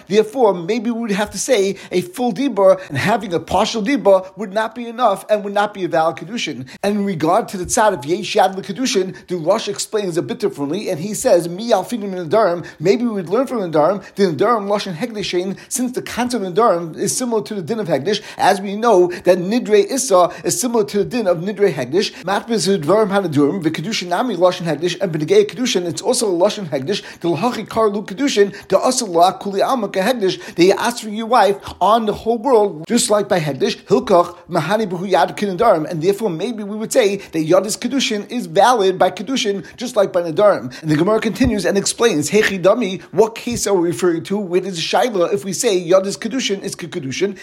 Therefore, 0.06 0.54
maybe 0.54 0.90
we 0.90 1.00
would 1.00 1.10
have 1.10 1.30
to 1.30 1.38
say 1.38 1.76
a 1.90 2.00
full 2.00 2.32
Dibur 2.32 2.80
and 2.88 2.98
having 2.98 3.32
a 3.32 3.40
partial 3.40 3.82
Dibur 3.82 4.36
would 4.36 4.52
not 4.52 4.74
be 4.74 4.86
enough 4.86 5.24
and 5.30 5.44
would 5.44 5.54
not 5.54 5.69
be 5.74 5.84
a 5.84 5.88
valid 5.88 6.16
Kedushin. 6.16 6.68
And 6.82 6.98
in 6.98 7.04
regard 7.04 7.48
to 7.48 7.56
the 7.56 7.64
tzad 7.64 7.94
of 7.94 8.04
Yesh 8.04 8.34
Yad 8.34 8.54
Kedushin, 8.54 9.14
the 9.26 9.36
Rosh 9.36 9.68
explains 9.68 10.16
a 10.16 10.22
bit 10.22 10.38
differently, 10.38 10.88
and 10.88 11.00
he 11.00 11.14
says, 11.14 11.48
Mi 11.48 11.70
Alfinim 11.70 12.16
in 12.16 12.28
Nadarim, 12.28 12.66
maybe 12.78 13.04
we 13.04 13.10
would 13.10 13.28
learn 13.28 13.46
from 13.46 13.58
Nadarim, 13.58 14.02
the 14.14 14.24
Nadarim 14.24 14.68
Lashon 14.68 14.94
Hegdeshin, 14.94 15.58
since 15.68 15.92
the 15.92 16.02
concept 16.02 16.44
of 16.44 16.52
Nadarim 16.52 16.96
is 16.96 17.16
similar 17.16 17.42
to 17.42 17.54
the 17.54 17.62
din 17.62 17.80
of 17.80 17.88
Hegdish, 17.88 18.22
as 18.36 18.60
we 18.60 18.76
know 18.76 19.08
that 19.08 19.38
Nidre 19.38 19.90
Issa 19.90 20.32
is 20.44 20.60
similar 20.60 20.84
to 20.84 20.98
the 20.98 21.04
din 21.04 21.26
of 21.26 21.38
Nidre 21.38 21.72
Hegdish, 21.72 22.12
Matbis 22.24 22.68
Dvarim 22.78 23.08
Hanadurim, 23.08 23.62
the 23.62 23.70
Kedushin 23.70 24.08
Nami 24.08 24.36
Lashon 24.36 24.64
Hegdish, 24.64 25.00
and 25.00 25.12
Benegay 25.12 25.46
Kedushin, 25.46 25.86
it's 25.86 26.02
also 26.02 26.28
a 26.28 26.32
Lashon 26.32 26.66
Hegdish, 26.66 27.02
the 27.20 27.28
Lahachi 27.28 27.66
Karlu 27.66 28.06
Kedushin, 28.06 28.50
the 28.68 28.76
Asala 28.76 29.40
Kuli 29.40 29.62
Alma 29.62 29.88
Hegdish, 29.88 30.54
they 30.54 30.72
ask 30.72 31.02
for 31.02 31.08
your 31.08 31.26
wife 31.26 31.56
on 31.80 32.06
the 32.06 32.12
whole 32.12 32.38
world, 32.38 32.86
just 32.86 33.10
like 33.10 33.28
by 33.28 33.40
Hegdish, 33.40 33.82
Hilkach, 33.84 34.36
Mahani 34.48 34.88
Behu 34.88 35.10
Yad 35.10 35.36
Kinadarim, 35.60 35.88
and 35.90 36.02
therefore 36.02 36.30
maybe 36.30 36.62
we 36.62 36.76
would 36.76 36.92
say 36.92 37.16
that 37.16 37.38
Yadis 37.38 37.78
Kedushin 37.78 38.30
is 38.30 38.46
valid 38.46 38.98
by 38.98 39.10
Kedushin, 39.10 39.64
just 39.76 39.96
like 39.96 40.12
by 40.12 40.22
Nadarim. 40.22 40.80
And 40.82 40.90
the 40.90 40.96
Gemara 40.96 41.20
continues 41.20 41.64
and 41.64 41.76
explains, 41.76 42.30
Hechi 42.30 42.62
Dami, 42.62 43.02
what 43.12 43.34
case 43.34 43.66
are 43.66 43.74
we 43.74 43.88
referring 43.88 44.24
to? 44.24 44.38
Where 44.38 44.64
is 44.64 44.78
Shaila 44.80 45.32
if 45.32 45.44
we 45.44 45.52
say 45.52 45.80
Yadis 45.80 46.18
Kedushin 46.18 46.62
is 46.62 46.74
Kedushin? 46.74 47.38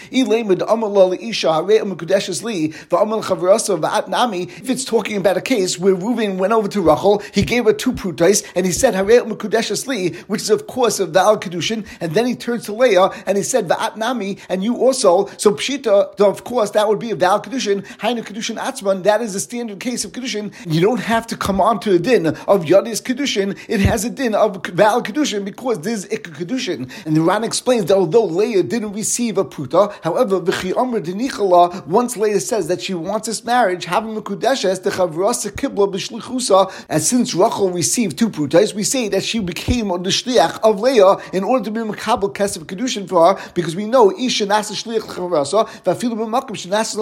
Isha, 1.18 1.64
Nami, 4.08 4.42
if 4.42 4.70
it's 4.70 4.84
talking 4.84 5.16
about 5.16 5.36
a 5.36 5.40
case 5.40 5.78
where 5.78 5.94
Reuven 5.94 6.38
went 6.38 6.52
over 6.52 6.68
to 6.68 6.80
Rachel, 6.80 7.22
he 7.32 7.42
gave 7.42 7.64
her 7.64 7.72
two 7.72 7.92
prutais, 7.92 8.44
and 8.54 8.66
he 8.66 8.72
said 8.72 8.94
Hare 8.94 9.22
Li, 9.22 10.10
which 10.26 10.42
is 10.42 10.50
of 10.50 10.66
course 10.66 11.00
a 11.00 11.06
valid 11.06 11.40
Kedushin, 11.40 11.86
and 12.00 12.14
then 12.14 12.26
he 12.26 12.34
turns 12.34 12.64
to 12.66 12.72
Leah 12.72 13.10
and 13.26 13.36
he 13.36 13.42
said 13.42 13.68
Nami, 13.96 14.38
and 14.48 14.62
you 14.64 14.76
also, 14.76 15.26
so 15.36 15.52
Pshita, 15.52 16.18
of 16.20 16.44
course, 16.44 16.70
that 16.70 16.88
would 16.88 16.98
be 16.98 17.10
a 17.10 17.16
valid 17.16 17.44
Kedushin, 17.44 17.86
Hainu 18.08 18.24
Kedushin 18.24 18.56
Atzman, 18.56 19.02
that 19.02 19.20
is 19.20 19.34
a 19.34 19.40
standard 19.40 19.80
case 19.80 20.02
of 20.02 20.12
Kedushin. 20.12 20.54
You 20.66 20.80
don't 20.80 21.00
have 21.00 21.26
to 21.26 21.36
come 21.36 21.60
on 21.60 21.78
to 21.80 21.92
the 21.92 21.98
din 21.98 22.26
of 22.26 22.64
Yadis 22.64 23.02
Kedushin, 23.02 23.58
it 23.68 23.80
has 23.80 24.06
a 24.06 24.10
din 24.10 24.34
of 24.34 24.64
valid 24.64 25.04
Kedushin 25.04 25.44
because 25.44 25.80
this 25.80 26.04
is 26.04 26.18
Ikka 26.18 26.32
Kedushin. 26.32 26.90
And 27.04 27.14
the 27.14 27.20
Ran 27.20 27.44
explains 27.44 27.84
that 27.86 27.96
although 27.98 28.24
Leah 28.24 28.62
didn't 28.62 28.94
receive 28.94 29.36
a 29.36 29.44
Pruta, 29.44 29.92
however, 30.02 30.40
V'chi 30.40 30.74
Amr 30.74 31.00
Denichala, 31.00 31.86
once 31.86 32.16
Leah 32.16 32.40
says 32.40 32.66
that 32.68 32.80
she 32.80 32.94
wants 32.94 33.26
this 33.26 33.44
marriage, 33.44 33.84
having 33.84 34.16
a 34.16 34.22
Kudeshes, 34.22 34.82
the 34.82 34.90
Chavrasa 34.90 35.50
Kibla 35.50 35.92
B'shlichusa, 35.92 36.72
and 36.88 37.02
since 37.02 37.34
Rachel 37.34 37.70
received 37.70 38.18
two 38.18 38.30
Prutas, 38.30 38.72
we 38.72 38.84
say 38.84 39.08
that 39.08 39.22
she 39.22 39.38
became 39.38 39.88
the 39.88 40.08
Shliach 40.08 40.60
of 40.62 40.80
Leah 40.80 41.16
in 41.34 41.44
order 41.44 41.66
to 41.66 41.70
be 41.70 41.80
Makabal 41.80 42.32
Kesef 42.34 42.64
Kedushin 42.64 43.06
for 43.06 43.34
her, 43.34 43.50
because 43.52 43.76
we 43.76 43.84
know 43.84 44.10
Isha 44.18 44.46
Nasa 44.46 44.72
Shliach 44.72 45.00
Chavrasa, 45.00 45.68
Vafilu 45.82 46.16
Shanasa 46.16 46.98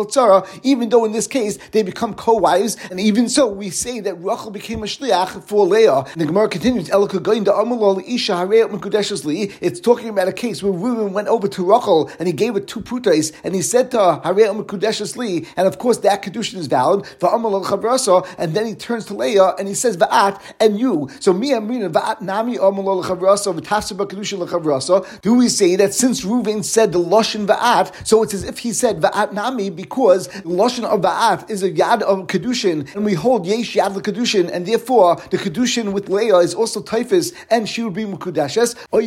even 0.63 0.89
though 0.89 0.96
in 1.05 1.13
this 1.13 1.27
case 1.27 1.59
they 1.73 1.83
become 1.83 2.15
co-wives, 2.15 2.77
and 2.91 2.99
even 3.01 3.29
so 3.29 3.47
we 3.49 3.71
say 3.71 4.01
that 4.01 4.15
Rachel 4.15 4.51
became 4.51 4.83
a 4.83 4.87
shliach 4.87 5.43
for 5.45 5.67
Leah. 5.67 5.99
And 5.99 6.21
the 6.21 6.27
Gemara 6.27 6.49
continues, 6.49 6.89
It's 9.61 9.81
talking 9.81 10.09
about 10.09 10.29
a 10.29 10.33
case 10.33 10.63
where 10.63 10.73
Reuben 10.73 11.13
went 11.13 11.29
over 11.29 11.49
to 11.49 11.65
Rachel 11.65 12.11
and 12.19 12.27
he 12.27 12.33
gave 12.33 12.55
her 12.55 12.61
two 12.61 12.81
putais, 12.81 13.33
and 13.45 13.55
he 13.55 13.63
said 13.63 13.91
to 13.93 13.99
her, 13.99 14.21
and 15.57 15.67
of 15.67 15.79
course 15.79 15.99
that 15.99 16.23
kedushin 16.23 16.57
is 16.57 16.67
valid. 16.67 17.07
And 18.39 18.55
then 18.55 18.67
he 18.67 18.75
turns 18.75 19.07
to 19.07 19.15
Leah 19.15 19.55
and 19.59 19.69
he 19.69 19.75
says, 19.75 19.97
Va'at 19.97 20.41
and 20.61 20.79
you. 20.79 21.09
So 21.21 21.33
me 21.33 21.51
amrina 21.51 21.91
Va'at 21.93 22.21
nami 22.21 22.55
Do 25.23 25.35
we 25.35 25.49
say 25.49 25.77
that 25.77 25.95
since 25.95 26.25
Reuven 26.25 26.65
said 26.65 26.93
the 26.93 26.99
lashon 26.99 27.47
Va'at, 27.47 28.07
so 28.07 28.23
it's 28.23 28.35
as 28.35 28.45
if 28.45 28.59
he 28.59 28.73
said 28.73 29.01
Va'at 29.01 29.33
nami 29.33 29.71
because 29.71 30.29
lashon 30.29 30.76
of 30.85 31.01
Ba'at 31.01 31.49
is 31.51 31.63
a 31.63 31.71
yad 31.71 32.03
of 32.03 32.27
Kedushin, 32.27 32.95
and 32.95 33.05
we 33.05 33.15
hold 33.15 33.47
Yesh 33.47 33.75
Yad 33.75 33.95
Kedushin, 34.03 34.51
and 34.53 34.67
therefore 34.67 35.17
the 35.31 35.39
Kedushin 35.39 35.93
with 35.93 36.09
Leah 36.09 36.39
is 36.39 36.55
also 36.55 36.83
typhus, 36.83 37.33
and 37.51 37.69
she 37.69 37.83
would 37.83 37.95
be 37.95 38.05
Mukudashes. 38.05 38.77
Or 38.91 39.01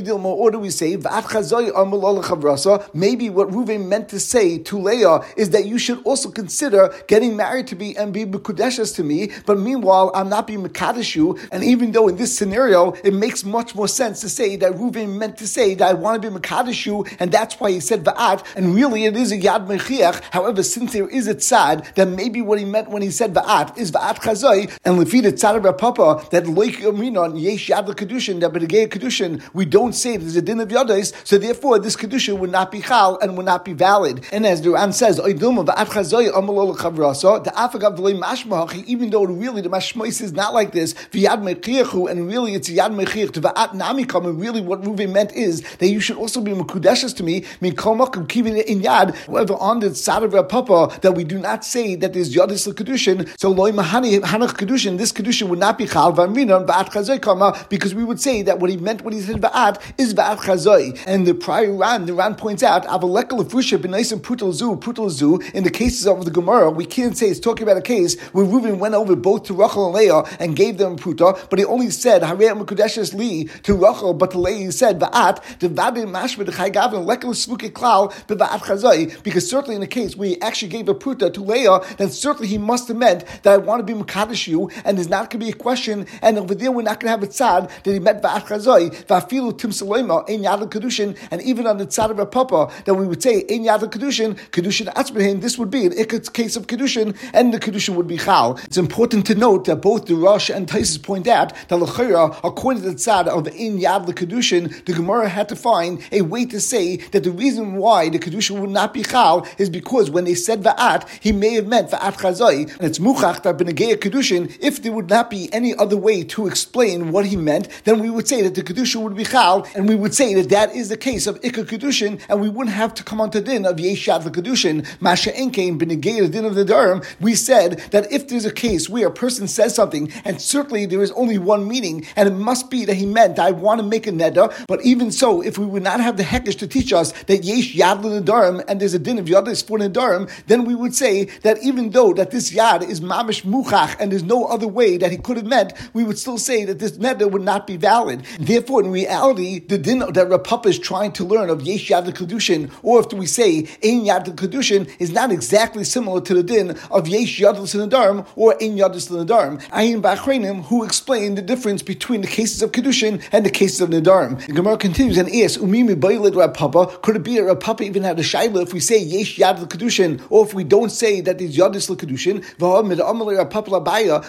do 0.51 0.59
we 0.59 0.69
say, 0.69 0.97
khabrasah. 0.97 2.93
Maybe 2.93 3.29
what 3.29 3.49
Ruvain 3.49 3.88
meant 3.88 4.09
to 4.09 4.19
say 4.19 4.57
to 4.59 4.79
Leah 4.79 5.21
is 5.38 5.51
that 5.51 5.65
you 5.65 5.77
should 5.77 6.01
also 6.03 6.31
consider 6.31 6.93
getting 7.07 7.35
married 7.35 7.67
to 7.67 7.75
me 7.75 7.95
and 7.95 8.13
be 8.13 8.25
Mukudashes 8.25 8.95
to 8.95 9.03
me, 9.03 9.31
but 9.45 9.59
meanwhile, 9.59 10.11
I'm 10.13 10.29
not 10.29 10.47
being 10.47 10.63
Mekadesh 10.63 11.15
you, 11.15 11.38
and 11.51 11.63
even 11.63 11.91
though 11.91 12.07
in 12.07 12.15
this 12.15 12.38
scenario, 12.38 12.91
it 13.03 13.13
makes 13.13 13.43
much 13.43 13.75
more 13.75 13.88
sense 13.88 14.21
to 14.21 14.29
say 14.29 14.55
that 14.57 14.73
Ruvain 14.73 15.17
meant 15.17 15.38
to 15.38 15.47
say 15.47 15.75
that 15.75 15.89
I 15.89 15.93
want 15.93 16.21
to 16.21 16.29
be 16.29 16.35
Mekadesh 16.35 16.85
you, 16.85 17.05
and 17.19 17.31
that's 17.31 17.59
why 17.59 17.71
he 17.71 17.79
said 17.79 18.03
Va'at, 18.03 18.43
and 18.55 18.75
really 18.75 19.05
it 19.05 19.15
is 19.15 19.31
a 19.31 19.38
Yad 19.38 19.67
Mechiach. 19.67 20.21
However, 20.31 20.63
since 20.63 20.93
there 20.93 21.07
is 21.07 21.27
a 21.27 21.35
tzad, 21.35 21.58
then 21.95 22.15
maybe 22.15 22.41
what 22.41 22.59
he 22.59 22.65
meant 22.65 22.89
when 22.89 23.01
he 23.01 23.11
said 23.11 23.33
Va'at 23.33 23.77
is 23.77 23.91
Va'at 23.91 24.17
Chazai, 24.17 24.71
and 24.85 24.97
Lefida 24.97 25.31
Tzad 25.31 25.65
of 25.65 25.77
Papa, 25.77 26.27
that 26.31 26.43
Loik 26.45 26.77
Aminon, 26.77 27.39
Yesh 27.39 27.69
Yad 27.69 27.87
Kedushin, 27.87 28.39
that 28.41 28.51
Bedegei 28.51 28.87
Kedushin, 28.87 29.41
we 29.53 29.65
don't 29.65 29.93
say 29.93 30.17
there's 30.17 30.35
a 30.35 30.41
din 30.41 30.59
of 30.59 30.69
Yadais, 30.69 31.13
so 31.25 31.37
therefore 31.37 31.79
this 31.79 31.95
Kedushin 31.95 32.39
would 32.39 32.51
not 32.51 32.71
be 32.71 32.81
Chal 32.81 33.17
and 33.21 33.37
would 33.37 33.45
not 33.45 33.65
be 33.65 33.73
valid. 33.73 34.25
And 34.31 34.45
as 34.45 34.61
the 34.61 34.71
Ran 34.71 34.93
says, 34.93 35.19
Oidilma 35.19 35.65
Va'at 35.65 35.87
Chazai 35.87 36.31
Amalol 36.31 36.75
Chavrasa, 36.75 37.43
the 37.43 37.51
Afagav 37.51 37.95
Delay 37.95 38.13
Mashmahachi, 38.13 38.85
even 38.85 39.09
though 39.09 39.23
really 39.23 39.61
the 39.61 39.69
Mashmois 39.69 40.21
is 40.21 40.33
not 40.33 40.53
like 40.53 40.71
this, 40.71 40.93
V'yad 40.93 41.41
Mechiachu, 41.41 42.09
and 42.09 42.27
really 42.27 42.53
it's 42.53 42.69
Yad 42.69 42.93
Mechiach 42.93 43.31
to 43.33 43.41
Va'at 43.41 43.73
Nami 43.73 44.05
and 44.13 44.39
really 44.39 44.61
what 44.61 44.83
Ruve 44.85 45.09
meant 45.09 45.33
is 45.33 45.61
that 45.77 45.87
you 45.87 45.99
should 45.99 46.17
also 46.17 46.41
be 46.41 46.51
Mekudeshes 46.51 47.15
to 47.17 47.23
me, 47.23 47.45
Min 47.61 47.75
Komakum 47.75 48.27
Kivin 48.27 48.63
in 48.63 48.81
Yad, 48.81 49.15
however 49.27 49.53
on 49.55 49.79
the 49.79 49.87
Tzad 49.87 50.23
of 50.23 50.49
Papa, 50.49 50.99
that 51.01 51.13
we 51.13 51.23
do 51.23 51.39
not 51.39 51.49
not 51.50 51.65
say 51.65 51.96
that 51.96 52.13
there's 52.13 52.36
Yadis 52.36 52.72
Kedushin, 52.74 53.27
so 53.39 53.50
Loi 53.50 53.72
Mahani 53.72 54.20
Hanach 54.20 54.53
Kedushin, 54.60 55.00
this 55.00 55.12
Kedushin 55.12 55.50
would 55.50 55.58
not 55.58 55.79
be 55.79 55.88
Chal 55.88 56.13
Vamrina 56.13 56.63
Ba'at 56.63 56.89
Chazoi 56.89 57.20
Kama, 57.20 57.65
because 57.70 57.96
we 57.96 58.03
would 58.03 58.22
say 58.22 58.44
that 58.44 58.60
what 58.60 58.70
he 58.70 58.77
meant 58.77 59.01
when 59.03 59.13
he 59.15 59.22
said 59.22 59.38
Ba'at 59.38 59.82
is 59.98 60.13
Ba'at 60.13 60.38
Chazoi. 60.38 61.01
And 61.08 61.25
the 61.25 61.34
prior 61.34 61.74
Ran, 61.74 62.06
the 62.06 62.13
Ran 62.13 62.36
points 62.36 62.62
out, 62.62 62.86
Avaleka 62.86 63.34
Lefusha 63.39 63.79
B'naisim 63.79 64.20
Putal 64.22 64.53
Zu, 64.53 64.75
Putal 64.75 65.10
Zu, 65.10 65.39
in 65.56 65.63
the 65.63 65.72
cases 65.72 66.06
of 66.06 66.24
the 66.24 66.29
Gemara, 66.29 66.70
we 66.70 66.86
can't 66.86 67.18
say 67.18 67.27
it's 67.29 67.39
talking 67.39 67.63
about 67.63 67.77
a 67.77 67.82
case 67.82 68.20
where 68.32 68.46
Reuven 68.46 68.77
went 68.77 68.94
over 68.94 69.15
both 69.15 69.44
to 69.46 69.56
Rachel 69.56 69.88
and 69.88 69.96
Leah 69.96 70.24
and 70.39 70.56
gave 70.56 70.77
them 70.77 70.98
Puta, 70.98 71.36
but 71.50 71.58
he 71.58 71.65
only 71.65 71.89
said 71.89 72.22
Harei 72.22 72.53
Mekudeshes 72.60 73.15
Li 73.15 73.46
to 73.63 73.74
Rachel, 73.74 74.13
but 74.13 74.29
to 74.32 74.38
Leah 74.38 74.65
he 74.65 74.72
said 74.72 75.00
Ba'at, 75.00 75.41
Devabim 75.58 76.12
Mashma 76.12 76.46
Dechai 76.46 76.72
Gavin, 76.72 77.06
Lekel 77.06 77.34
Svuke 77.34 77.72
Klal, 77.72 78.13
Ba'at 78.27 78.60
Chazoi, 78.60 79.24
because 79.24 79.50
certainly 79.50 79.74
in 79.74 79.82
the 79.82 79.88
case 79.88 80.15
where 80.15 80.29
he 80.29 80.41
actually 80.41 80.70
gave 80.70 80.88
a 80.88 80.94
Puta 80.94 81.32
to 81.32 81.38
Leah, 81.39 81.81
then 81.98 82.10
certainly 82.10 82.48
he 82.48 82.58
must 82.58 82.88
have 82.88 82.98
meant 82.98 83.25
that 83.43 83.53
I 83.53 83.58
want 83.58 83.86
to 83.86 83.93
be 83.93 84.00
Mekadosh 84.00 84.48
you, 84.48 84.69
and 84.86 84.98
there's 84.98 85.10
not 85.10 85.29
going 85.29 85.39
to 85.39 85.46
be 85.46 85.50
a 85.50 85.55
question, 85.55 86.05
and 86.22 86.38
over 86.38 86.55
there 86.55 86.72
we're 86.72 86.84
not 86.84 87.00
going 87.00 87.08
to 87.08 87.12
have 87.12 87.24
a 87.24 87.27
tzad 87.27 87.69
that 87.84 87.91
he 87.91 88.00
met 88.00 88.22
Chazoi, 88.22 88.89
Vafilu 89.05 89.58
Tim 89.58 89.72
Salema, 89.72 90.27
in 90.29 90.41
Yad 90.41 90.69
Kedushin, 90.69 91.17
and 91.31 91.41
even 91.41 91.67
on 91.67 91.77
the 91.77 91.86
tzad 91.86 92.10
of 92.10 92.19
a 92.19 92.25
papa, 92.25 92.72
that 92.86 92.93
we 92.93 93.08
would 93.08 93.22
say 93.22 93.39
in 93.39 93.63
Yad 93.63 93.81
Kedushin, 93.91 94.38
Kedushin 94.51 94.91
Atzbehin, 94.93 95.41
this 95.41 95.58
would 95.58 95.69
be 95.69 95.86
an 95.86 95.93
ikut 95.93 96.34
case 96.34 96.55
of 96.55 96.67
Kedushin, 96.67 97.15
and 97.34 97.53
the 97.53 97.60
Kedushin 97.60 97.96
would 97.96 98.08
be 98.08 98.17
Chal. 98.17 98.58
It's 98.63 98.77
important 98.77 99.25
to 99.27 99.36
note 99.36 99.65
that 99.65 99.77
both 99.77 100.05
the 100.05 100.15
Rosh 100.15 100.50
and 100.50 100.67
Taisus 100.67 101.01
point 101.01 101.27
out 101.27 101.53
that 101.67 101.79
Lechira, 101.79 102.39
according 102.43 102.84
to 102.84 102.89
the 102.89 102.96
tzad 102.96 103.27
of 103.27 103.48
in 103.48 103.79
Yad 103.79 104.05
Kedushin, 104.05 104.86
the 104.86 104.93
Gemara 104.93 105.29
had 105.29 105.50
to 105.50 105.55
find 105.55 106.01
a 106.12 106.22
way 106.22 106.46
to 106.46 106.60
say 106.60 106.98
that 106.98 107.24
the 107.24 107.31
reason 107.31 107.75
why 107.75 108.10
the 108.10 108.19
Kedushin 108.19 108.60
would 108.60 108.69
not 108.69 108.93
be 108.93 109.03
Chal 109.03 109.48
is 109.58 109.69
because 109.69 110.10
when 110.10 110.25
they 110.25 110.36
said 110.36 110.63
Va'at, 110.63 111.08
he 111.19 111.28
may 111.31 111.53
have 111.53 111.67
meant 111.67 111.91
Va'at 111.91 112.13
Chazai, 112.13 112.71
and 112.77 112.83
it's 112.83 113.00
Muchach 113.00 113.43
that 113.43 113.57
Benegea 113.57 113.95
Kedushin, 113.95 114.55
if 114.62 114.81
there 114.81 114.91
would 114.91 115.09
not 115.09 115.29
be 115.29 115.51
any 115.53 115.75
other 115.75 115.98
way 115.98 116.24
to 116.24 116.48
explain 116.48 117.12
what 117.12 117.25
he 117.25 117.36
meant, 117.36 117.67
then 117.83 118.00
we 118.00 118.09
would 118.09 118.27
say 118.27 118.41
that 118.41 118.55
the 118.55 118.63
Kedushin 118.63 119.01
would 119.01 119.15
be 119.15 119.25
Chal, 119.25 119.67
and 119.75 119.88
we 119.88 119.95
would 119.95 120.13
say 120.13 120.33
that 120.36 120.50
that 120.50 120.75
is 120.75 120.89
the 120.89 120.98
case 120.98 121.27
of 121.27 121.39
Ikka 121.41 121.65
Kedushin, 121.65 122.21
and 122.29 122.41
we 122.41 122.50
wouldn't 122.50 122.75
have 122.75 122.93
to 122.95 123.03
come 123.03 123.19
on 123.19 123.31
to 123.31 123.41
din 123.41 123.65
of 123.65 123.77
Yeshad 123.77 124.24
the 124.24 124.31
Kedushin, 124.31 124.86
Masha 125.01 125.31
Enkein 125.31 125.77
Benegea 125.77 126.21
the 126.21 126.29
din 126.29 126.45
of 126.45 126.55
the 126.55 126.65
Nedarim. 126.65 127.05
We 127.19 127.36
said 127.36 127.79
that 127.91 128.12
if 128.12 128.27
there's 128.27 128.45
a 128.45 128.51
case 128.51 128.89
where 128.89 129.07
a 129.07 129.12
person 129.12 129.48
says 129.48 129.75
something, 129.75 130.12
and 130.25 130.41
certainly 130.41 130.86
there 130.86 131.01
is 131.01 131.12
only 131.12 131.38
one 131.38 131.67
meaning, 131.67 132.05
and 132.15 132.27
it 132.27 132.33
must 132.33 132.69
be 132.69 132.86
that 132.86 132.95
he 132.95 133.05
meant, 133.05 133.39
I 133.39 133.51
want 133.51 133.79
to 133.81 133.86
make 133.86 134.07
a 134.07 134.12
neder, 134.12 134.53
but 134.67 134.83
even 134.83 135.12
so, 135.12 135.41
if 135.41 135.57
we 135.57 135.65
would 135.65 135.83
not 135.83 136.00
have 136.00 136.17
the 136.17 136.24
Hekesh 136.24 136.57
to 136.59 136.67
teach 136.67 136.93
us 136.93 137.12
that 137.24 137.43
Yesh 137.43 137.75
Yad 137.75 138.01
Nedarim, 138.01 138.63
and 138.67 138.79
there's 138.79 138.93
a 138.93 139.00
din 139.00 139.17
of 139.17 139.25
Yadis 139.25 139.65
for 139.65 139.77
Nedarim, 139.77 140.29
then 140.48 140.65
we 140.65 140.75
would 140.75 140.95
say 140.95 141.18
that 141.43 141.61
even 141.63 141.91
though 141.91 142.13
that 142.13 142.31
this 142.31 142.51
Yad 142.51 142.88
is 142.88 143.01
Mamish 143.01 143.43
Muchach, 143.43 143.95
and 143.99 144.11
there's 144.11 144.23
no 144.23 144.45
other 144.45 144.67
way 144.67 144.97
that 144.97 145.11
he 145.11 145.17
could 145.17 145.38
have 145.38 145.45
meant, 145.45 145.73
we 145.93 146.03
would 146.03 146.17
still 146.17 146.38
say 146.38 146.65
that 146.65 146.79
this 146.79 146.93
neder 146.93 147.29
would 147.29 147.41
not 147.41 147.67
be 147.67 147.77
valid. 147.77 148.23
Therefore, 148.39 148.83
in 148.83 148.91
reality, 148.91 149.59
the 149.59 149.77
din 149.77 149.99
that 149.99 150.15
Rapapa 150.15 150.67
is 150.67 150.79
trying 150.79 151.11
to 151.13 151.23
learn 151.23 151.49
of 151.49 151.61
Yesh 151.61 151.89
Yad 151.89 152.05
Kedushin, 152.13 152.71
or 152.83 152.99
if 152.99 153.11
we 153.13 153.25
say 153.25 153.59
Ein 153.83 154.05
Yad 154.05 154.35
Kedushin, 154.35 154.89
is 154.99 155.11
not 155.11 155.31
exactly 155.31 155.83
similar 155.83 156.21
to 156.21 156.33
the 156.33 156.43
din 156.43 156.77
of 156.91 157.07
Yesh 157.07 157.39
Yad 157.39 157.55
Nedarim 157.55 158.25
or 158.35 158.53
Ein 158.61 158.77
Yad 158.77 158.91
Nedarim. 158.91 159.61
Ayin 159.69 160.01
Bachrenim, 160.01 160.63
who 160.65 160.83
explained 160.83 161.38
the 161.38 161.41
difference 161.41 161.81
between 161.81 162.21
the 162.21 162.27
cases 162.27 162.61
of 162.61 162.71
Kedushin 162.71 163.21
and 163.31 163.45
the 163.45 163.49
cases 163.49 163.81
of 163.81 163.89
Nedarim. 163.89 164.45
The 164.45 164.53
Gemara 164.53 164.77
continues 164.77 165.17
and 165.17 165.27
asks, 165.29 165.57
Umimi 165.57 165.95
Bailid 165.99 166.33
Rapapa, 166.33 167.01
could 167.01 167.15
it 167.15 167.23
be 167.23 167.35
that 167.35 167.43
Rapapa 167.43 167.81
even 167.81 168.03
had 168.03 168.19
a 168.19 168.23
Shaila 168.23 168.63
if 168.63 168.73
we 168.73 168.79
say 168.79 168.99
Yesh 168.99 169.38
Yad 169.38 169.59
Kedushin, 169.67 170.21
or 170.29 170.45
if 170.45 170.53
we 170.53 170.63
don't 170.63 170.89
say 170.89 171.08
that 171.21 171.37
there's 171.39 171.57
Yadis 171.57 171.89
Kedushin, 171.95 172.43